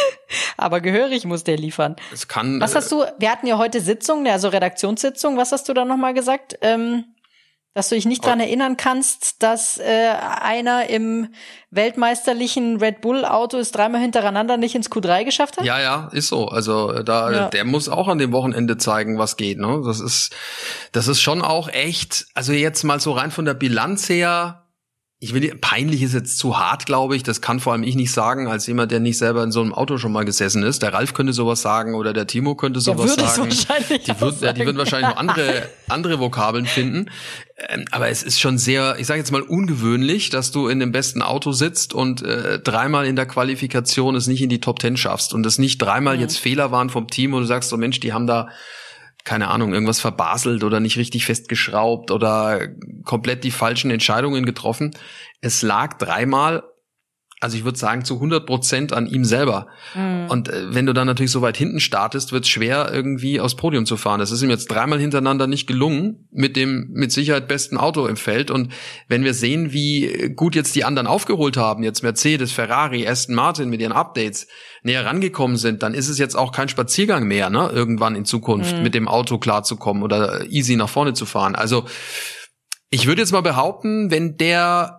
[0.56, 1.96] aber gehörig muss der liefern.
[2.12, 2.60] Es kann.
[2.60, 6.14] Was hast du, wir hatten ja heute Sitzung, also Redaktionssitzung, was hast du da nochmal
[6.14, 6.58] gesagt?
[6.62, 7.06] Ähm,
[7.78, 10.08] dass du dich nicht dran erinnern kannst, dass äh,
[10.40, 11.28] einer im
[11.70, 15.64] weltmeisterlichen Red Bull Auto es dreimal hintereinander nicht ins Q3 geschafft hat?
[15.64, 16.48] Ja, ja, ist so.
[16.48, 17.48] Also äh, da ja.
[17.50, 19.80] der muss auch an dem Wochenende zeigen, was geht, ne?
[19.86, 20.34] Das ist
[20.90, 24.64] das ist schon auch echt, also jetzt mal so rein von der Bilanz her,
[25.20, 27.24] ich will peinlich ist jetzt zu hart, glaube ich.
[27.24, 29.74] Das kann vor allem ich nicht sagen, als jemand, der nicht selber in so einem
[29.74, 30.80] Auto schon mal gesessen ist.
[30.82, 33.50] Der Ralf könnte sowas sagen oder der Timo könnte sowas der sagen.
[33.50, 37.10] Wahrscheinlich die, würd, ja, die würden wahrscheinlich noch andere andere Vokabeln finden.
[37.56, 40.92] Ähm, aber es ist schon sehr, ich sage jetzt mal ungewöhnlich, dass du in dem
[40.92, 44.96] besten Auto sitzt und äh, dreimal in der Qualifikation es nicht in die Top Ten
[44.96, 46.20] schaffst und es nicht dreimal mhm.
[46.20, 48.50] jetzt Fehler waren vom Team und du sagst so Mensch, die haben da
[49.28, 52.66] keine Ahnung, irgendwas verbaselt oder nicht richtig festgeschraubt oder
[53.04, 54.92] komplett die falschen Entscheidungen getroffen.
[55.42, 56.62] Es lag dreimal
[57.40, 59.68] also ich würde sagen zu 100 Prozent an ihm selber.
[59.94, 60.26] Mhm.
[60.28, 63.54] Und äh, wenn du dann natürlich so weit hinten startest, wird es schwer irgendwie aufs
[63.54, 64.18] Podium zu fahren.
[64.18, 68.16] Das ist ihm jetzt dreimal hintereinander nicht gelungen mit dem mit Sicherheit besten Auto im
[68.16, 68.50] Feld.
[68.50, 68.72] Und
[69.06, 73.68] wenn wir sehen, wie gut jetzt die anderen aufgeholt haben, jetzt Mercedes, Ferrari, Aston Martin
[73.68, 74.48] mit ihren Updates
[74.82, 77.70] näher rangekommen sind, dann ist es jetzt auch kein Spaziergang mehr, ne?
[77.72, 78.82] Irgendwann in Zukunft mhm.
[78.82, 81.54] mit dem Auto klarzukommen oder easy nach vorne zu fahren.
[81.54, 81.84] Also
[82.90, 84.97] ich würde jetzt mal behaupten, wenn der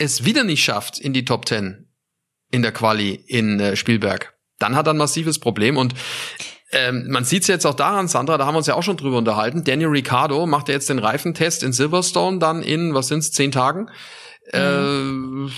[0.00, 1.86] es wieder nicht schafft in die Top Ten
[2.50, 5.94] in der Quali in äh, Spielberg, dann hat er ein massives Problem und
[6.72, 8.96] ähm, man sieht es jetzt auch daran, Sandra, da haben wir uns ja auch schon
[8.96, 9.64] drüber unterhalten.
[9.64, 13.90] Daniel Ricciardo macht ja jetzt den Reifentest in Silverstone dann in, was sind's, zehn Tagen.
[14.52, 15.48] Mhm.
[15.48, 15.52] Äh,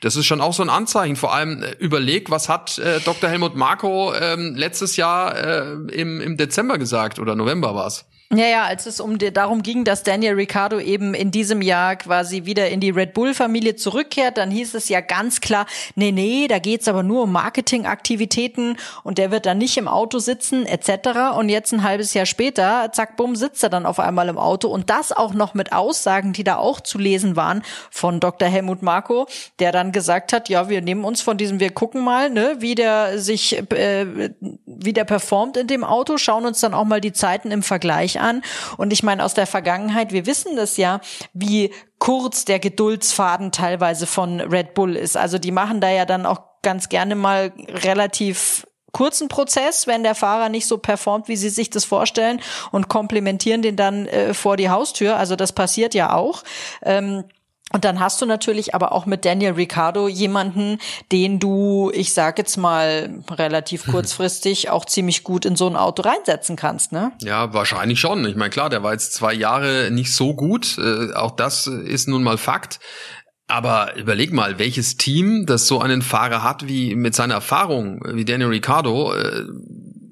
[0.00, 1.16] das ist schon auch so ein Anzeichen.
[1.16, 3.28] Vor allem äh, überleg, was hat äh, Dr.
[3.28, 8.06] Helmut Marko ähm, letztes Jahr äh, im, im Dezember gesagt oder November war's?
[8.30, 12.44] Ja, ja, als es um darum ging, dass Daniel Ricciardo eben in diesem Jahr quasi
[12.44, 15.64] wieder in die Red Bull-Familie zurückkehrt, dann hieß es ja ganz klar,
[15.94, 20.18] nee, nee, da geht's aber nur um Marketingaktivitäten und der wird dann nicht im Auto
[20.18, 21.38] sitzen, etc.
[21.38, 24.68] Und jetzt ein halbes Jahr später, zack, bumm, sitzt er dann auf einmal im Auto
[24.68, 28.46] und das auch noch mit Aussagen, die da auch zu lesen waren von Dr.
[28.46, 29.26] Helmut Marko,
[29.58, 32.74] der dann gesagt hat, ja, wir nehmen uns von diesem, wir gucken mal, ne, wie
[32.74, 34.34] der sich, äh,
[34.66, 38.17] wie der performt in dem Auto, schauen uns dann auch mal die Zeiten im Vergleich
[38.18, 38.42] an.
[38.76, 41.00] Und ich meine, aus der Vergangenheit, wir wissen das ja,
[41.32, 45.16] wie kurz der Geduldsfaden teilweise von Red Bull ist.
[45.16, 50.14] Also die machen da ja dann auch ganz gerne mal relativ kurzen Prozess, wenn der
[50.14, 52.40] Fahrer nicht so performt, wie sie sich das vorstellen
[52.72, 55.16] und komplementieren den dann äh, vor die Haustür.
[55.16, 56.42] Also das passiert ja auch.
[56.82, 57.24] Ähm,
[57.72, 60.78] und dann hast du natürlich aber auch mit Daniel Ricciardo jemanden,
[61.12, 66.02] den du, ich sag jetzt mal, relativ kurzfristig auch ziemlich gut in so ein Auto
[66.02, 67.12] reinsetzen kannst, ne?
[67.20, 68.24] Ja, wahrscheinlich schon.
[68.24, 70.78] Ich meine, klar, der war jetzt zwei Jahre nicht so gut.
[70.78, 72.80] Äh, auch das ist nun mal Fakt.
[73.50, 78.26] Aber überleg mal, welches Team, das so einen Fahrer hat wie mit seiner Erfahrung, wie
[78.26, 79.44] Daniel Ricciardo, äh,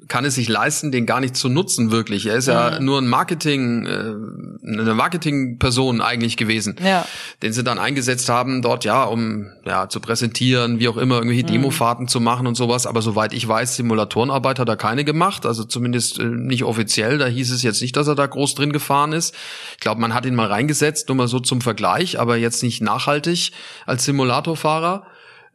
[0.08, 2.26] kann es sich leisten, den gar nicht zu nutzen, wirklich.
[2.26, 2.84] Er ist ja mhm.
[2.84, 4.14] nur ein Marketing, äh,
[4.66, 7.06] eine Marketingperson eigentlich gewesen, ja.
[7.42, 11.44] den sie dann eingesetzt haben, dort ja, um ja zu präsentieren, wie auch immer, irgendwelche
[11.44, 11.48] mhm.
[11.48, 12.86] Demofahrten zu machen und sowas.
[12.86, 17.18] Aber soweit ich weiß, Simulatorenarbeit hat er keine gemacht, also zumindest äh, nicht offiziell.
[17.18, 19.34] Da hieß es jetzt nicht, dass er da groß drin gefahren ist.
[19.72, 22.80] Ich glaube, man hat ihn mal reingesetzt, nur mal so zum Vergleich, aber jetzt nicht
[22.80, 23.52] nachhaltig
[23.86, 25.06] als Simulatorfahrer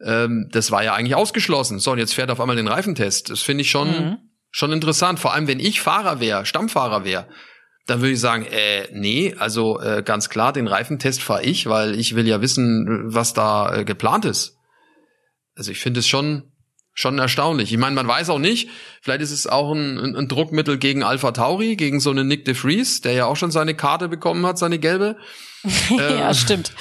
[0.04, 1.78] ähm, das war ja eigentlich ausgeschlossen.
[1.78, 3.30] So, und jetzt fährt er auf einmal den Reifentest.
[3.30, 4.18] Das finde ich schon, mhm
[4.52, 5.18] schon interessant.
[5.18, 7.26] Vor allem, wenn ich Fahrer wäre, Stammfahrer wäre,
[7.86, 11.98] dann würde ich sagen, äh, nee, also äh, ganz klar, den Reifentest fahre ich, weil
[11.98, 14.58] ich will ja wissen, was da äh, geplant ist.
[15.56, 16.52] Also ich finde es schon
[16.94, 17.72] schon erstaunlich.
[17.72, 18.68] Ich meine, man weiß auch nicht,
[19.00, 22.54] vielleicht ist es auch ein, ein, Druckmittel gegen Alpha Tauri, gegen so einen Nick de
[22.54, 25.16] Vries, der ja auch schon seine Karte bekommen hat, seine gelbe.
[25.90, 26.72] ja, ähm, stimmt.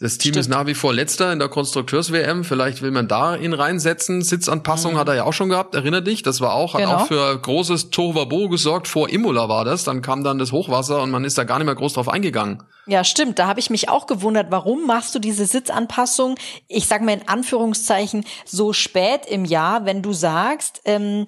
[0.00, 0.36] Das Team Stimmt.
[0.36, 2.44] ist nach wie vor letzter in der Konstrukteurs-WM.
[2.44, 4.22] Vielleicht will man da ihn reinsetzen.
[4.22, 4.98] Sitzanpassung mhm.
[4.98, 5.74] hat er ja auch schon gehabt.
[5.74, 6.96] Erinner dich, das war auch, hat genau.
[6.98, 8.86] auch für großes Tohuwabo gesorgt.
[8.86, 9.82] Vor Imola war das.
[9.82, 12.62] Dann kam dann das Hochwasser und man ist da gar nicht mehr groß drauf eingegangen.
[12.86, 13.40] Ja, stimmt.
[13.40, 16.36] Da habe ich mich auch gewundert, warum machst du diese Sitzanpassung,
[16.68, 21.26] ich sage mal in Anführungszeichen, so spät im Jahr, wenn du sagst, ähm,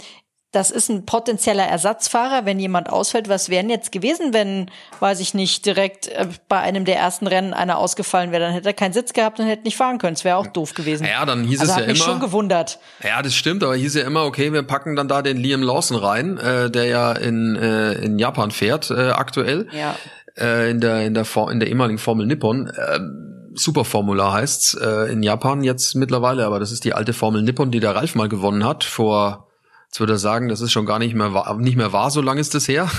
[0.53, 3.29] das ist ein potenzieller Ersatzfahrer, wenn jemand ausfällt.
[3.29, 7.55] Was wären jetzt gewesen, wenn, weiß ich nicht, direkt äh, bei einem der ersten Rennen
[7.55, 8.43] einer ausgefallen wäre?
[8.43, 10.15] Dann hätte er keinen Sitz gehabt und hätte nicht fahren können.
[10.15, 11.07] Das wäre auch doof gewesen.
[11.07, 12.05] Ja, dann hieß also es ja mich immer.
[12.05, 12.81] schon gewundert.
[13.03, 15.97] Ja, das stimmt, aber hieß ja immer, okay, wir packen dann da den Liam Lawson
[15.97, 19.69] rein, äh, der ja in, äh, in Japan fährt äh, aktuell.
[19.73, 19.95] Ja.
[20.37, 22.67] Äh, in der in der in der ehemaligen Formel Nippon.
[22.67, 22.99] Äh,
[23.53, 27.81] Superformula heißt's äh, in Japan jetzt mittlerweile, aber das ist die alte Formel Nippon, die
[27.81, 29.50] der Ralf mal gewonnen hat vor
[29.91, 32.21] Jetzt würde er sagen, das ist schon gar nicht mehr wahr, nicht mehr wahr, so
[32.21, 32.91] lange ist das her.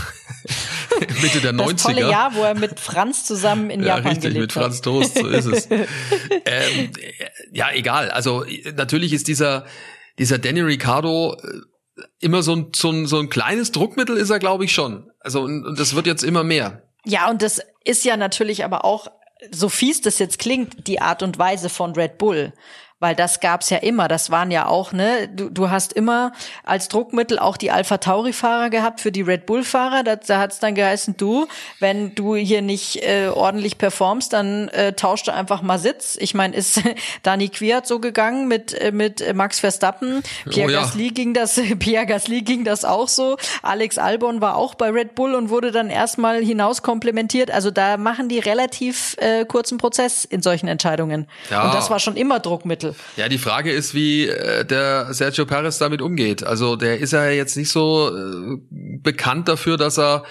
[1.22, 1.72] Mitte der 90er.
[1.72, 4.82] Das tolle Jahr, wo er mit Franz zusammen in ja, Japan richtig, gelebt mit Franz
[4.82, 5.68] Toast, so ist es.
[6.46, 6.92] ähm,
[7.52, 8.12] ja, egal.
[8.12, 9.66] Also natürlich ist dieser
[10.22, 14.40] dieser Danny Ricardo äh, immer so ein, so ein, so ein kleines Druckmittel ist er,
[14.40, 15.12] glaube ich, schon.
[15.20, 16.84] Also und das wird jetzt immer mehr.
[17.06, 19.08] Ja, und das ist ja natürlich aber auch,
[19.52, 22.54] so fies das jetzt klingt, die Art und Weise von Red Bull
[23.02, 24.08] weil das gab's ja immer.
[24.08, 26.32] Das waren ja auch, ne, du, du hast immer
[26.64, 30.04] als Druckmittel auch die Alpha Tauri-Fahrer gehabt für die Red Bull-Fahrer.
[30.04, 31.48] Da, da hat's dann geheißen, du,
[31.80, 36.16] wenn du hier nicht äh, ordentlich performst, dann äh, tauschst du einfach mal Sitz.
[36.22, 36.80] Ich meine, ist
[37.24, 40.22] Dani Quiert so gegangen mit, äh, mit Max Verstappen.
[40.48, 40.82] Pierre oh, ja.
[40.82, 43.38] Gasly ging das, Pierre Gasly ging das auch so.
[43.64, 47.50] Alex Albon war auch bei Red Bull und wurde dann erstmal hinaus komplementiert.
[47.50, 51.28] Also da machen die relativ äh, kurzen Prozess in solchen Entscheidungen.
[51.50, 51.64] Ja.
[51.64, 52.91] Und das war schon immer Druckmittel.
[53.18, 56.44] Ja, die Frage ist, wie äh, der Sergio Perez damit umgeht.
[56.44, 60.24] Also der ist ja jetzt nicht so äh, bekannt dafür, dass er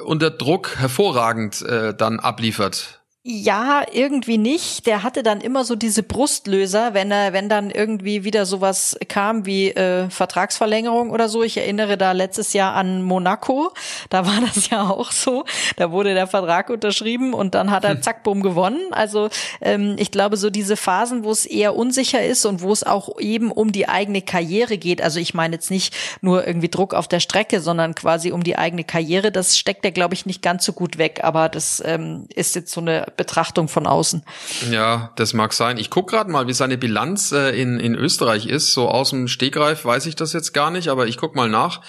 [0.00, 2.97] unter Druck hervorragend äh, dann abliefert.
[3.30, 4.86] Ja, irgendwie nicht.
[4.86, 9.44] Der hatte dann immer so diese Brustlöser, wenn er, wenn dann irgendwie wieder sowas kam
[9.44, 11.42] wie äh, Vertragsverlängerung oder so.
[11.42, 13.74] Ich erinnere da letztes Jahr an Monaco.
[14.08, 15.44] Da war das ja auch so.
[15.76, 18.02] Da wurde der Vertrag unterschrieben und dann hat er hm.
[18.02, 18.80] zack bumm gewonnen.
[18.92, 19.28] Also
[19.60, 23.18] ähm, ich glaube, so diese Phasen, wo es eher unsicher ist und wo es auch
[23.20, 25.02] eben um die eigene Karriere geht.
[25.02, 28.56] Also ich meine jetzt nicht nur irgendwie Druck auf der Strecke, sondern quasi um die
[28.56, 29.30] eigene Karriere.
[29.30, 31.20] Das steckt er, glaube ich, nicht ganz so gut weg.
[31.24, 34.22] Aber das ähm, ist jetzt so eine Betrachtung von außen.
[34.70, 35.76] Ja, das mag sein.
[35.76, 38.72] Ich guck gerade mal, wie seine Bilanz äh, in, in Österreich ist.
[38.72, 41.82] So aus dem Stegreif weiß ich das jetzt gar nicht, aber ich guck mal nach,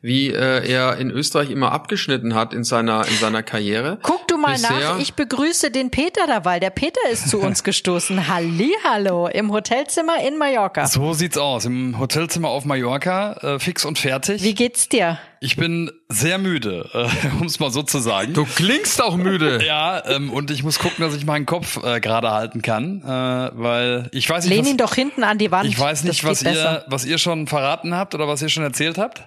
[0.00, 3.98] wie äh, er in Österreich immer abgeschnitten hat in seiner, in seiner Karriere.
[4.02, 4.70] Guck du mal Bisher.
[4.70, 4.98] nach.
[5.00, 6.60] Ich begrüße den Peter dabei.
[6.60, 8.28] Der Peter ist zu uns gestoßen.
[8.28, 10.86] Hallihallo im Hotelzimmer in Mallorca.
[10.86, 11.64] So sieht's aus.
[11.64, 14.42] Im Hotelzimmer auf Mallorca, äh, fix und fertig.
[14.42, 15.18] Wie geht's dir?
[15.40, 18.32] Ich bin sehr müde, äh, um es mal so zu sagen.
[18.32, 19.62] Du klingst auch müde.
[19.66, 23.06] ja, ähm, und ich muss gucken, dass ich meinen Kopf äh, gerade halten kann, äh,
[23.06, 24.54] weil ich weiß nicht.
[24.54, 25.68] Lehn ihn doch hinten an die Wand.
[25.68, 28.98] Ich weiß nicht, was ihr, was ihr schon verraten habt oder was ihr schon erzählt
[28.98, 29.22] habt.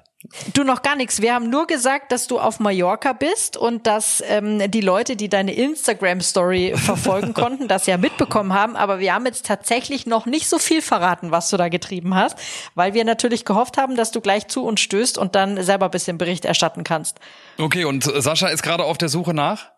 [0.53, 1.21] Du noch gar nichts.
[1.21, 5.29] Wir haben nur gesagt, dass du auf Mallorca bist und dass ähm, die Leute, die
[5.29, 8.75] deine Instagram-Story verfolgen konnten, das ja mitbekommen haben.
[8.75, 12.37] Aber wir haben jetzt tatsächlich noch nicht so viel verraten, was du da getrieben hast,
[12.75, 15.91] weil wir natürlich gehofft haben, dass du gleich zu uns stößt und dann selber ein
[15.91, 17.19] bisschen Bericht erstatten kannst.
[17.57, 19.76] Okay, und Sascha ist gerade auf der Suche nach?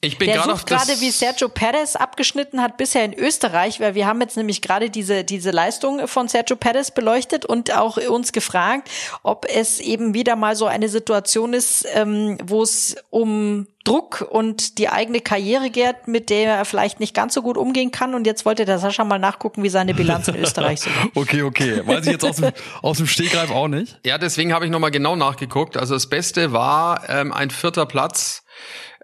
[0.00, 4.06] Ich bin der sucht gerade, wie Sergio Perez abgeschnitten hat bisher in Österreich, weil wir
[4.06, 8.88] haben jetzt nämlich gerade diese, diese Leistung von Sergio Perez beleuchtet und auch uns gefragt,
[9.24, 14.78] ob es eben wieder mal so eine Situation ist, ähm, wo es um Druck und
[14.78, 18.14] die eigene Karriere geht, mit der er vielleicht nicht ganz so gut umgehen kann.
[18.14, 21.16] Und jetzt wollte der Sascha mal nachgucken, wie seine Bilanz in Österreich so ist.
[21.16, 21.82] okay, okay.
[21.84, 23.98] Weiß ich jetzt aus dem, aus dem Stegreif auch nicht.
[24.04, 25.76] Ja, deswegen habe ich nochmal genau nachgeguckt.
[25.76, 28.44] Also das Beste war ähm, ein vierter Platz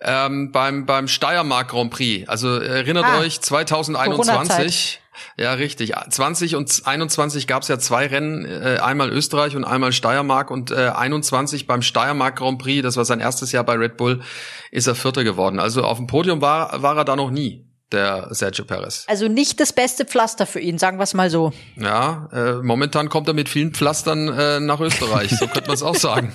[0.00, 2.28] ähm, beim, beim Steiermark Grand Prix.
[2.28, 5.00] Also erinnert ah, euch, 2021.
[5.36, 5.92] Ja, richtig.
[6.10, 10.70] 20 und 21 gab es ja zwei Rennen, äh, einmal Österreich und einmal Steiermark und
[10.70, 14.22] äh, 21 beim Steiermark Grand Prix, das war sein erstes Jahr bei Red Bull,
[14.70, 15.60] ist er Vierter geworden.
[15.60, 19.04] Also auf dem Podium war, war er da noch nie der Sergio Perez.
[19.06, 21.52] Also nicht das beste Pflaster für ihn, sagen wir es mal so.
[21.76, 25.82] Ja, äh, momentan kommt er mit vielen Pflastern äh, nach Österreich, so könnte man es
[25.82, 26.32] auch sagen.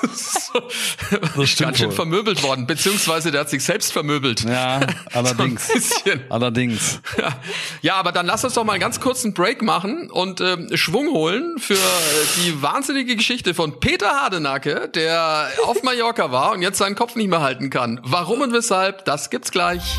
[1.36, 1.94] das stimmt Ganz schön wohl.
[1.94, 4.44] vermöbelt worden, beziehungsweise der hat sich selbst vermöbelt.
[4.44, 4.80] Ja,
[5.12, 5.68] allerdings.
[5.68, 7.00] So allerdings.
[7.18, 7.40] Ja.
[7.82, 11.08] ja, aber dann lass uns doch mal einen ganz kurzen Break machen und äh, Schwung
[11.08, 11.78] holen für
[12.44, 17.28] die wahnsinnige Geschichte von Peter Hardenacke, der auf Mallorca war und jetzt seinen Kopf nicht
[17.28, 18.00] mehr halten kann.
[18.02, 19.98] Warum und weshalb, das gibt's gleich.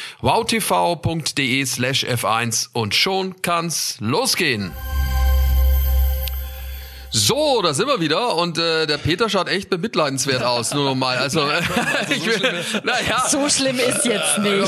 [0.21, 4.71] wowtv.de slash F1 und schon kann's losgehen.
[7.13, 11.17] So, da sind wir wieder und äh, der Peter schaut echt bemitleidenswert aus, nur nochmal.
[11.17, 12.41] Also, also ich will,
[12.85, 13.25] naja.
[13.27, 14.65] So schlimm ist jetzt nicht.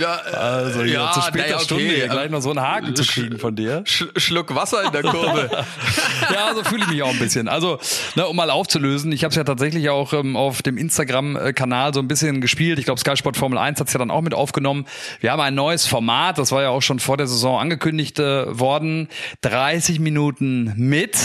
[0.00, 1.64] Ja, also ja, ja zu später naja, okay.
[1.64, 3.84] Stunde gleich noch so einen Haken zu kriegen von dir.
[3.86, 5.48] Sch Schluck Wasser in der Kurve.
[6.34, 7.46] ja, so fühle ich mich auch ein bisschen.
[7.46, 7.78] Also,
[8.16, 12.00] ne, um mal aufzulösen, ich habe es ja tatsächlich auch ähm, auf dem Instagram-Kanal so
[12.00, 12.80] ein bisschen gespielt.
[12.80, 14.86] Ich glaube, Sky Sport Formel 1 hat es ja dann auch mit aufgenommen.
[15.20, 18.58] Wir haben ein neues Format, das war ja auch schon vor der Saison angekündigt äh,
[18.58, 19.08] worden.
[19.42, 21.16] 30 Minuten mit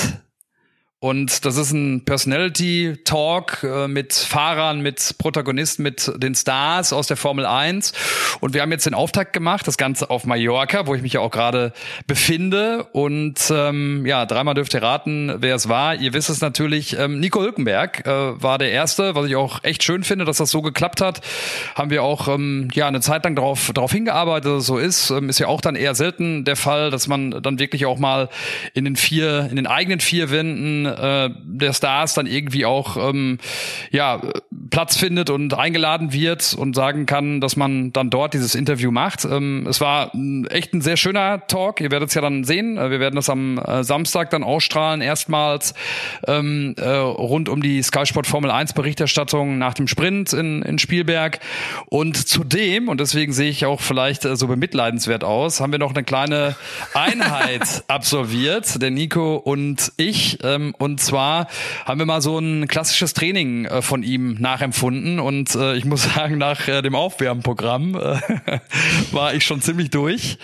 [1.02, 7.08] Und das ist ein Personality Talk äh, mit Fahrern, mit Protagonisten, mit den Stars aus
[7.08, 7.92] der Formel 1.
[8.40, 11.20] Und wir haben jetzt den Auftakt gemacht, das Ganze auf Mallorca, wo ich mich ja
[11.20, 11.74] auch gerade
[12.08, 12.86] befinde.
[12.94, 15.96] Und ähm, ja, dreimal dürft ihr raten, wer es war.
[15.96, 16.98] Ihr wisst es natürlich.
[16.98, 20.50] Ähm, Nico Hülkenberg äh, war der Erste, was ich auch echt schön finde, dass das
[20.50, 21.20] so geklappt hat.
[21.76, 25.10] Haben wir auch ähm, ja eine Zeit lang darauf, darauf hingearbeitet, dass es so ist.
[25.10, 28.30] Ähm, ist ja auch dann eher selten der Fall, dass man dann wirklich auch mal
[28.74, 33.38] in den vier, in den eigenen vier Wänden äh, der Stars dann irgendwie auch ähm,
[33.92, 34.22] ja
[34.70, 39.26] Platz findet und eingeladen wird und sagen kann, dass man dann dort dieses Interview macht.
[39.26, 40.12] Ähm, es war
[40.50, 41.82] echt ein sehr schöner Talk.
[41.82, 42.78] Ihr werdet es ja dann sehen.
[42.78, 45.74] Äh, wir werden das am äh, Samstag dann ausstrahlen, erstmals
[46.28, 50.78] ähm, äh, rund um die Sky Sport Formel 1 Berichterstattung nach dem Sprint in, in
[50.78, 51.40] Spielberg.
[51.88, 55.94] Und zudem, und deswegen sehe ich auch vielleicht äh, so bemitleidenswert aus, haben wir noch
[55.94, 56.56] eine kleine
[56.94, 60.40] Einheit absolviert, der Nico und ich.
[60.44, 61.48] Ähm, und zwar
[61.86, 66.04] haben wir mal so ein klassisches Training äh, von ihm nachempfunden und äh, ich muss
[66.16, 67.94] sagen, nach äh, dem Aufwärmprogramm
[69.12, 70.38] war ich schon ziemlich durch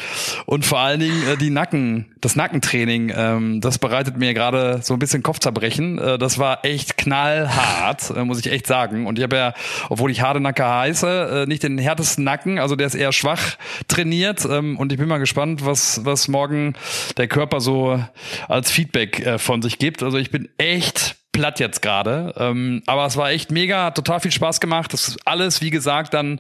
[0.46, 5.00] und vor allen Dingen die Nacken, das Nackentraining, ähm, das bereitet mir gerade so ein
[5.00, 5.98] bisschen Kopfzerbrechen.
[6.20, 9.08] Das war echt knallhart, muss ich echt sagen.
[9.08, 9.54] Und ich habe ja,
[9.90, 14.78] obwohl ich Hardenacke heiße, nicht den härtesten Nacken, also der ist eher schwach trainiert ähm,
[14.78, 16.74] und ich bin mal gespannt, was was morgen
[17.18, 18.04] der Körper so
[18.48, 20.04] als Feedback von sich gibt.
[20.04, 22.36] Also ich ich bin echt platt jetzt gerade.
[22.38, 24.94] Ähm, aber es war echt mega, hat total viel Spaß gemacht.
[24.94, 26.40] Das ist alles, wie gesagt, dann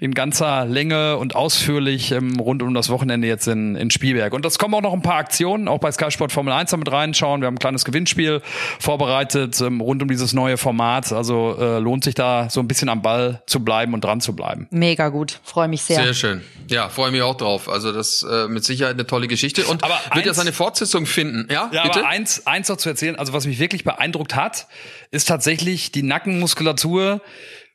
[0.00, 4.34] in ganzer Länge und ausführlich ähm, rund um das Wochenende jetzt in, in Spielberg.
[4.34, 6.92] Und das kommen auch noch ein paar Aktionen, auch bei Sky Sport Formel 1 damit
[6.92, 7.40] reinschauen.
[7.40, 8.42] Wir haben ein kleines Gewinnspiel
[8.78, 11.10] vorbereitet ähm, rund um dieses neue Format.
[11.10, 14.36] Also äh, lohnt sich da so ein bisschen am Ball zu bleiben und dran zu
[14.36, 14.66] bleiben.
[14.68, 16.02] Mega gut, freue mich sehr.
[16.02, 16.42] Sehr schön.
[16.68, 17.70] Ja, freue mich auch drauf.
[17.70, 21.48] Also das äh, mit Sicherheit eine tolle Geschichte und aber wird ja seine Fortsetzung finden.
[21.50, 22.00] Ja, ja bitte?
[22.00, 24.66] aber eins, eins noch zu erzählen, also was mich wirklich beeindruckt beeindruckt hat,
[25.10, 27.20] ist tatsächlich die Nackenmuskulatur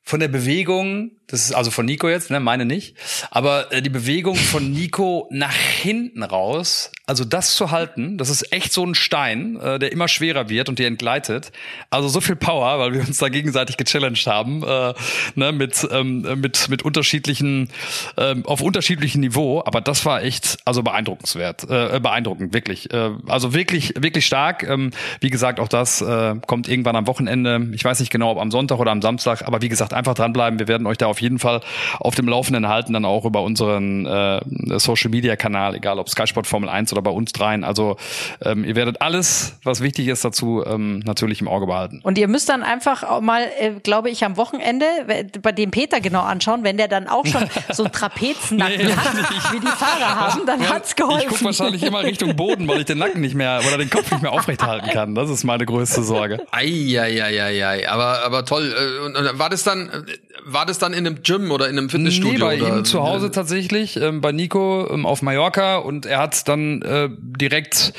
[0.04, 2.96] von der Bewegung das ist also von Nico jetzt, ne, meine nicht.
[3.30, 8.52] Aber äh, die Bewegung von Nico nach hinten raus, also das zu halten, das ist
[8.52, 11.52] echt so ein Stein, äh, der immer schwerer wird und dir entgleitet.
[11.92, 14.94] Also so viel Power, weil wir uns da gegenseitig gechallenged haben, äh,
[15.36, 17.70] ne, mit ähm, mit mit unterschiedlichen
[18.18, 19.62] äh, auf unterschiedlichem Niveau.
[19.63, 22.92] Aber das war echt also beeindruckenswert, äh, beeindruckend wirklich.
[22.92, 24.63] Äh, also wirklich wirklich stark.
[24.63, 27.68] Ähm, wie gesagt, auch das äh, kommt irgendwann am Wochenende.
[27.74, 29.48] Ich weiß nicht genau, ob am Sonntag oder am Samstag.
[29.48, 30.58] Aber wie gesagt, einfach dranbleiben.
[30.58, 31.60] Wir werden euch da auf auf jeden Fall
[32.00, 34.40] auf dem Laufenden halten, dann auch über unseren äh,
[34.80, 37.66] Social Media Kanal, egal ob Sky Sport Formel 1 oder bei uns dreien.
[37.66, 37.98] Also
[38.42, 42.00] ähm, ihr werdet alles, was wichtig ist dazu, ähm, natürlich im Auge behalten.
[42.04, 44.86] Und ihr müsst dann einfach auch mal, äh, glaube ich, am Wochenende
[45.42, 49.14] bei dem Peter genau anschauen, wenn der dann auch schon so einen Trapeznacken nee, hat,
[49.14, 49.54] nicht.
[49.54, 51.24] wie die Fahrer haben, dann ja, hat's geholfen.
[51.24, 54.10] Ich gucke wahrscheinlich immer Richtung Boden, weil ich den Nacken nicht mehr oder den Kopf
[54.10, 55.16] nicht mehr aufrechthalten kann.
[55.16, 56.46] Das ist meine größte Sorge.
[56.52, 58.74] Eieieiei, aber aber toll.
[58.74, 59.90] Äh, und war das dann
[60.46, 62.34] war das dann in einem Gym oder in einem Fitnessstudio?
[62.34, 62.78] Nee, bei oder?
[62.78, 67.10] ihm zu Hause tatsächlich, ähm, bei Nico ähm, auf Mallorca und er hat dann äh,
[67.12, 67.93] direkt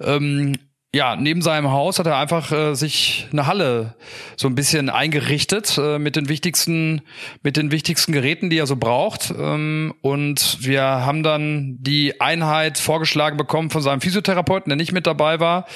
[0.00, 0.56] ähm,
[0.96, 3.94] ja, neben seinem Haus hat er einfach äh, sich eine Halle
[4.36, 7.02] so ein bisschen eingerichtet äh, mit den wichtigsten
[7.42, 9.32] mit den wichtigsten Geräten, die er so braucht.
[9.38, 15.06] Ähm, und wir haben dann die Einheit vorgeschlagen bekommen von seinem Physiotherapeuten, der nicht mit
[15.06, 15.66] dabei war.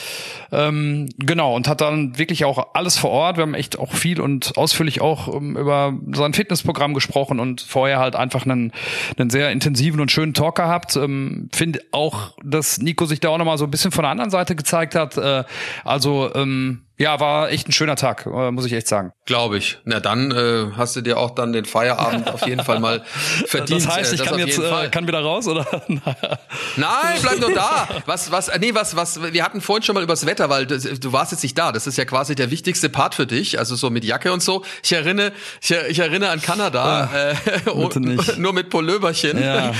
[0.52, 3.36] Ähm, genau und hat dann wirklich auch alles vor Ort.
[3.36, 7.98] Wir haben echt auch viel und ausführlich auch um, über sein Fitnessprogramm gesprochen und vorher
[7.98, 8.72] halt einfach einen,
[9.18, 10.96] einen sehr intensiven und schönen Talk gehabt.
[10.96, 14.30] Ähm, Finde auch, dass Nico sich da auch nochmal so ein bisschen von der anderen
[14.30, 15.46] Seite gezeigt hat hat.
[15.46, 15.48] Äh,
[15.84, 19.12] also ähm, ja, war echt ein schöner Tag, äh, muss ich echt sagen.
[19.24, 19.78] Glaube ich.
[19.84, 23.02] Na dann äh, hast du dir auch dann den Feierabend auf jeden Fall mal
[23.46, 23.86] verdient.
[23.86, 25.66] Das heißt, ich äh, kann jetzt äh, kann wieder raus oder?
[25.88, 27.88] Nein, bleib doch da.
[28.04, 31.10] Was was nee, was was wir hatten vorhin schon mal übers Wetter, weil das, du
[31.10, 31.72] warst jetzt nicht da.
[31.72, 34.62] Das ist ja quasi der wichtigste Part für dich, also so mit Jacke und so.
[34.82, 35.32] Ich erinnere
[35.62, 37.34] ich, ich erinnere an Kanada
[37.72, 37.98] oh, äh,
[38.36, 39.42] nur mit Polöberchen.
[39.42, 39.72] Ja.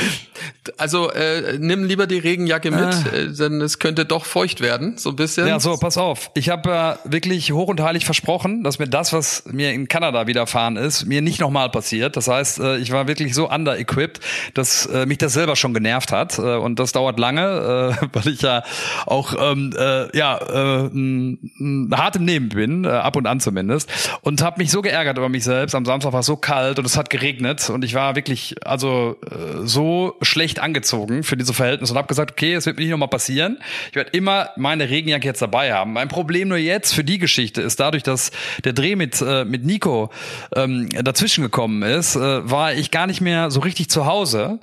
[0.79, 3.05] Also äh, nimm lieber die Regenjacke mit, ah.
[3.13, 5.47] äh, denn es könnte doch feucht werden, so ein bisschen.
[5.47, 6.31] Ja, so, pass auf.
[6.35, 10.27] Ich habe äh, wirklich hoch und heilig versprochen, dass mir das, was mir in Kanada
[10.27, 12.17] widerfahren ist, mir nicht nochmal passiert.
[12.17, 14.21] Das heißt, äh, ich war wirklich so under-equipped,
[14.55, 16.39] dass äh, mich das selber schon genervt hat.
[16.39, 18.63] Äh, und das dauert lange, weil ich ja
[19.07, 23.91] auch ähm, äh, ja äh, hart im Nehmen bin, ab und an zumindest.
[24.23, 25.75] Und habe mich so geärgert über mich selbst.
[25.75, 29.17] Am Samstag war es so kalt und es hat geregnet und ich war wirklich also
[29.65, 33.09] so schlecht angezogen für diese Verhältnisse und habe gesagt, okay, es wird mir nicht nochmal
[33.09, 33.59] passieren.
[33.91, 35.93] Ich werde immer meine Regenjacke jetzt dabei haben.
[35.93, 38.31] Mein Problem nur jetzt für die Geschichte ist dadurch, dass
[38.63, 40.11] der Dreh mit, äh, mit Nico
[40.55, 44.59] ähm, dazwischen gekommen ist, äh, war ich gar nicht mehr so richtig zu Hause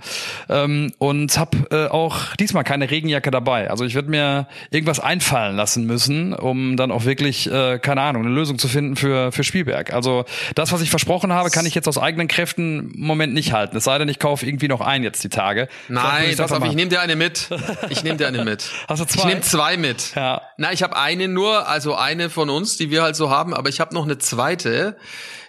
[0.47, 3.71] ähm, und habe äh, auch diesmal keine Regenjacke dabei.
[3.71, 8.23] Also ich werde mir irgendwas einfallen lassen müssen, um dann auch wirklich, äh, keine Ahnung,
[8.23, 9.91] eine Lösung zu finden für, für Spielberg.
[9.91, 13.51] Also das, was ich versprochen habe, kann ich jetzt aus eigenen Kräften im Moment nicht
[13.51, 13.75] halten.
[13.75, 15.69] Es sei denn, ich kaufe irgendwie noch ein jetzt die Tage.
[15.87, 17.49] Nein, pass auf, ich nehme dir eine mit.
[17.89, 18.69] Ich nehme dir eine mit.
[18.87, 19.21] Hast du zwei?
[19.21, 20.13] Ich nehme zwei mit.
[20.13, 20.43] Ja.
[20.57, 23.69] Na, ich habe eine nur, also eine von uns, die wir halt so haben, aber
[23.69, 24.97] ich habe noch eine zweite.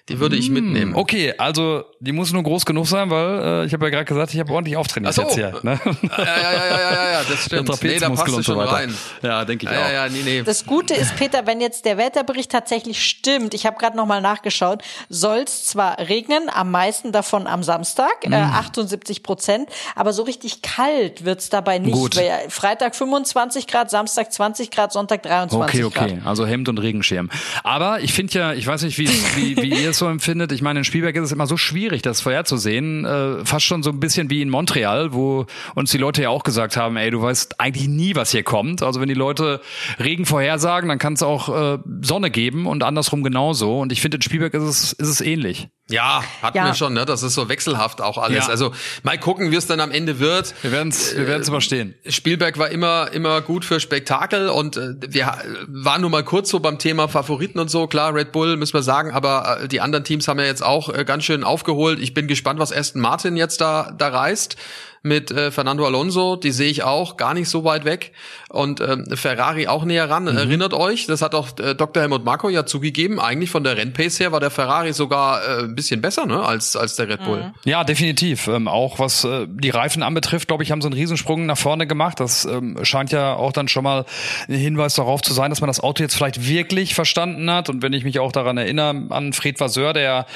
[0.08, 0.94] Die würde ich mitnehmen.
[0.94, 4.32] Okay, also die muss nur groß genug sein, weil äh, ich habe ja gerade gesagt,
[4.34, 5.22] ich habe ordentlich auftrainiert so.
[5.22, 5.58] jetzt hier.
[5.62, 5.78] Ne?
[5.84, 7.82] Ja, ja, ja, ja, ja, ja, das stimmt.
[7.82, 8.72] Nee, da passt du so schon weiter.
[8.72, 8.94] rein.
[9.22, 9.88] Ja, denke ich Ja, auch.
[9.88, 10.42] ja, ja, nee, nee.
[10.42, 14.20] Das Gute ist, Peter, wenn jetzt der Wetterbericht tatsächlich stimmt, ich habe gerade noch mal
[14.20, 20.22] nachgeschaut, soll es zwar regnen, am meisten davon am Samstag, äh, 78 Prozent, aber so
[20.22, 21.92] richtig kalt wird's dabei nicht.
[21.94, 22.16] Gut.
[22.16, 26.10] Weil Freitag 25 Grad, Samstag 20 Grad, Sonntag 23 Okay, Grad.
[26.10, 26.20] okay.
[26.24, 27.30] Also Hemd und Regenschirm.
[27.64, 30.52] Aber ich finde ja, ich weiß nicht, wie, wie, wie ihr es so empfindet.
[30.52, 33.04] Ich meine, in Spielberg ist es immer so schwierig, das vorherzusehen.
[33.04, 36.42] Äh, fast schon so ein bisschen wie in Montreal, wo uns die Leute ja auch
[36.44, 38.82] gesagt haben, ey, du weißt eigentlich nie, was hier kommt.
[38.82, 39.60] Also wenn die Leute
[39.98, 43.78] Regen vorhersagen, dann kann es auch äh, Sonne geben und andersrum genauso.
[43.80, 45.68] Und ich finde, in Spielberg ist es, ist es ähnlich.
[45.90, 46.66] Ja, hatten Ja.
[46.66, 47.06] wir schon, ne?
[47.06, 48.44] Das ist so wechselhaft auch alles.
[48.44, 48.50] Ja.
[48.50, 48.72] Also
[49.04, 50.54] mal gucken, wie es dann am Ende wird.
[50.60, 51.94] Wir werden es wir werden's überstehen.
[52.06, 56.50] Spielberg war immer immer gut für Spektakel und äh, wir ha- waren nur mal kurz
[56.50, 57.86] so beim Thema Favoriten und so.
[57.86, 60.88] Klar, Red Bull müssen wir sagen, aber äh, die anderen Teams haben ja jetzt auch
[60.88, 61.98] äh, ganz schön aufgeholt.
[62.00, 64.56] Ich bin gespannt, was Aston Martin jetzt da da reißt
[65.02, 66.36] mit äh, Fernando Alonso.
[66.36, 68.12] Die sehe ich auch gar nicht so weit weg
[68.48, 70.26] und ähm, Ferrari auch näher ran.
[70.26, 72.02] Erinnert euch, das hat auch äh, Dr.
[72.02, 73.20] Helmut Marko ja zugegeben.
[73.20, 76.74] Eigentlich von der Rennpace her war der Ferrari sogar äh, ein bisschen besser, ne, als
[76.76, 77.52] als der Red Bull.
[77.64, 78.48] Ja, definitiv.
[78.48, 81.86] Ähm, auch was äh, die Reifen anbetrifft, glaube ich, haben sie einen Riesensprung nach vorne
[81.86, 82.20] gemacht.
[82.20, 84.06] Das ähm, scheint ja auch dann schon mal
[84.48, 87.68] ein Hinweis darauf zu sein, dass man das Auto jetzt vielleicht wirklich verstanden hat.
[87.68, 90.26] Und wenn ich mich auch daran erinnere an Fred Vasseur, der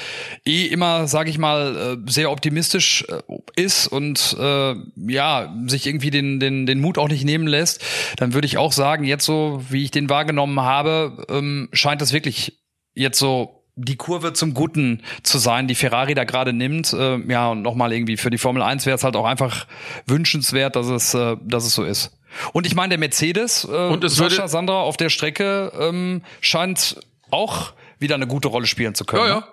[0.45, 4.75] eh immer, sage ich mal, äh, sehr optimistisch äh, ist und äh,
[5.07, 7.83] ja sich irgendwie den den den Mut auch nicht nehmen lässt,
[8.17, 12.13] dann würde ich auch sagen, jetzt so wie ich den wahrgenommen habe, ähm, scheint es
[12.13, 12.59] wirklich
[12.93, 16.93] jetzt so die Kurve zum Guten zu sein, die Ferrari da gerade nimmt.
[16.93, 19.65] Äh, ja, und nochmal irgendwie für die Formel 1 wäre es halt auch einfach
[20.05, 22.17] wünschenswert, dass es, äh, dass es so ist.
[22.51, 26.97] Und ich meine, der Mercedes, äh, Und es Sascha Sandra auf der Strecke ähm, scheint
[27.31, 29.27] auch wieder eine gute Rolle spielen zu können.
[29.27, 29.41] Ja, ne?
[29.41, 29.47] ja.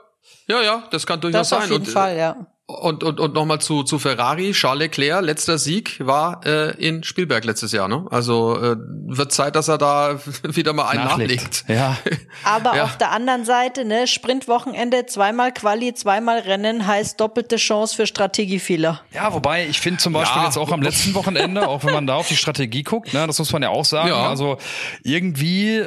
[0.49, 1.71] Ja, ja, das kann durchaus Das auf sein.
[1.73, 2.47] jeden und, äh, Fall, ja.
[2.71, 4.53] Und, und, und nochmal zu, zu Ferrari.
[4.53, 7.89] Charles Leclerc, letzter Sieg war äh, in Spielberg letztes Jahr.
[7.89, 8.07] Ne?
[8.11, 11.65] Also äh, wird Zeit, dass er da wieder mal einen nachlegt.
[11.69, 11.97] Ja.
[12.45, 12.85] Aber Ja.
[12.85, 19.01] auf der anderen Seite, ne, Sprintwochenende, zweimal Quali, zweimal Rennen heißt doppelte Chance für Strategiefehler.
[19.13, 20.47] Ja, wobei ich finde zum Beispiel Ja.
[20.47, 23.39] jetzt auch am letzten Wochenende, auch wenn man da auf die Strategie guckt, ne, das
[23.39, 24.09] muss man ja auch sagen.
[24.09, 24.29] Ja.
[24.29, 24.59] Also
[25.03, 25.85] irgendwie,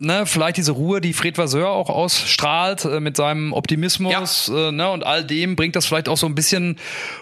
[0.00, 4.90] ne, vielleicht diese Ruhe, die Fred Vasseur auch ausstrahlt äh, mit seinem Optimismus, äh, ne,
[4.90, 6.78] und all dem bringt das vielleicht auch so ein bisschen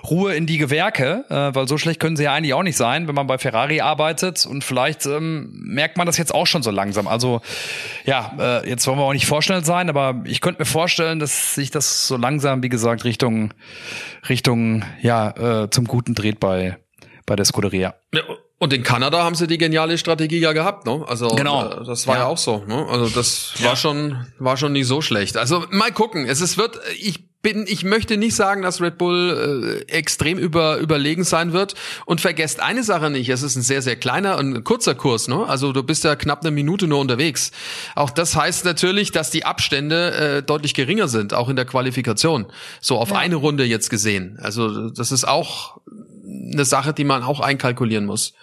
[0.08, 3.08] Ruhe in die Gewerke, äh, weil so schlecht können sie ja eigentlich auch nicht sein,
[3.08, 4.46] wenn man bei Ferrari arbeitet.
[4.46, 7.08] Und vielleicht ähm, merkt man das jetzt auch schon so langsam.
[7.08, 7.40] Also
[8.04, 11.54] ja, äh, jetzt wollen wir auch nicht vorschnell sein, aber ich könnte mir vorstellen, dass
[11.54, 13.52] sich das so langsam, wie gesagt, Richtung
[14.28, 16.78] Richtung ja äh, zum Guten dreht bei
[17.26, 17.94] bei der Scuderia.
[18.14, 18.22] Ja,
[18.60, 21.04] Und in Kanada haben sie die geniale Strategie ja gehabt, ne?
[21.06, 21.64] Also Genau.
[21.70, 22.20] äh, das war ja.
[22.22, 22.26] Ja.
[22.26, 22.86] auch so, ne?
[22.88, 25.36] Also das war schon war schon nicht so schlecht.
[25.36, 26.26] Also mal gucken.
[26.26, 30.78] Es ist wird ich bin ich möchte nicht sagen, dass Red Bull äh, extrem über
[30.78, 34.64] überlegen sein wird und vergesst eine Sache nicht, es ist ein sehr sehr kleiner und
[34.64, 35.44] kurzer Kurs, ne?
[35.46, 37.52] Also du bist ja knapp eine Minute nur unterwegs.
[37.94, 42.46] Auch das heißt natürlich, dass die Abstände äh, deutlich geringer sind, auch in der Qualifikation.
[42.80, 44.36] So auf eine Runde jetzt gesehen.
[44.42, 45.78] Also das ist auch
[46.52, 48.34] eine Sache, die man auch einkalkulieren muss.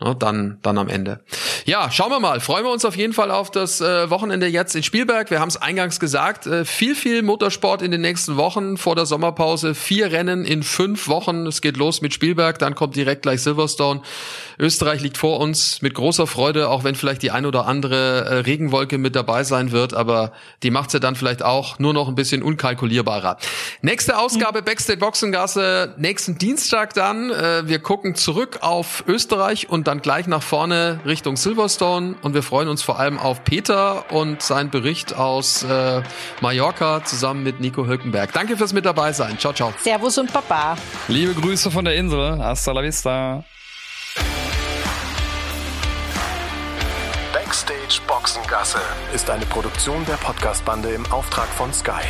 [0.00, 1.20] Ne, dann, dann am Ende.
[1.64, 2.40] Ja, schauen wir mal.
[2.40, 5.30] Freuen wir uns auf jeden Fall auf das äh, Wochenende jetzt in Spielberg.
[5.30, 6.46] Wir haben es eingangs gesagt.
[6.46, 9.74] Äh, viel, viel Motorsport in den nächsten Wochen vor der Sommerpause.
[9.74, 11.46] Vier Rennen in fünf Wochen.
[11.46, 12.58] Es geht los mit Spielberg.
[12.58, 14.02] Dann kommt direkt gleich Silverstone.
[14.58, 18.34] Österreich liegt vor uns mit großer Freude, auch wenn vielleicht die ein oder andere äh,
[18.40, 19.94] Regenwolke mit dabei sein wird.
[19.94, 20.32] Aber
[20.62, 23.38] die macht's ja dann vielleicht auch nur noch ein bisschen unkalkulierbarer.
[23.80, 27.31] Nächste Ausgabe Backstage Boxengasse nächsten Dienstag dann.
[27.32, 32.14] Äh, wir gucken zurück auf Österreich und dann gleich nach vorne Richtung Silverstone.
[32.22, 36.02] Und wir freuen uns vor allem auf Peter und seinen Bericht aus äh,
[36.40, 38.32] Mallorca zusammen mit Nico Hülkenberg.
[38.32, 39.38] Danke fürs mit dabei sein.
[39.38, 39.72] Ciao, ciao.
[39.78, 40.76] Servus und Papa.
[41.08, 42.38] Liebe Grüße von der Insel.
[42.38, 43.44] Hasta la vista.
[47.32, 48.80] Backstage Boxengasse
[49.14, 52.02] ist eine Produktion der Podcastbande im Auftrag von Sky.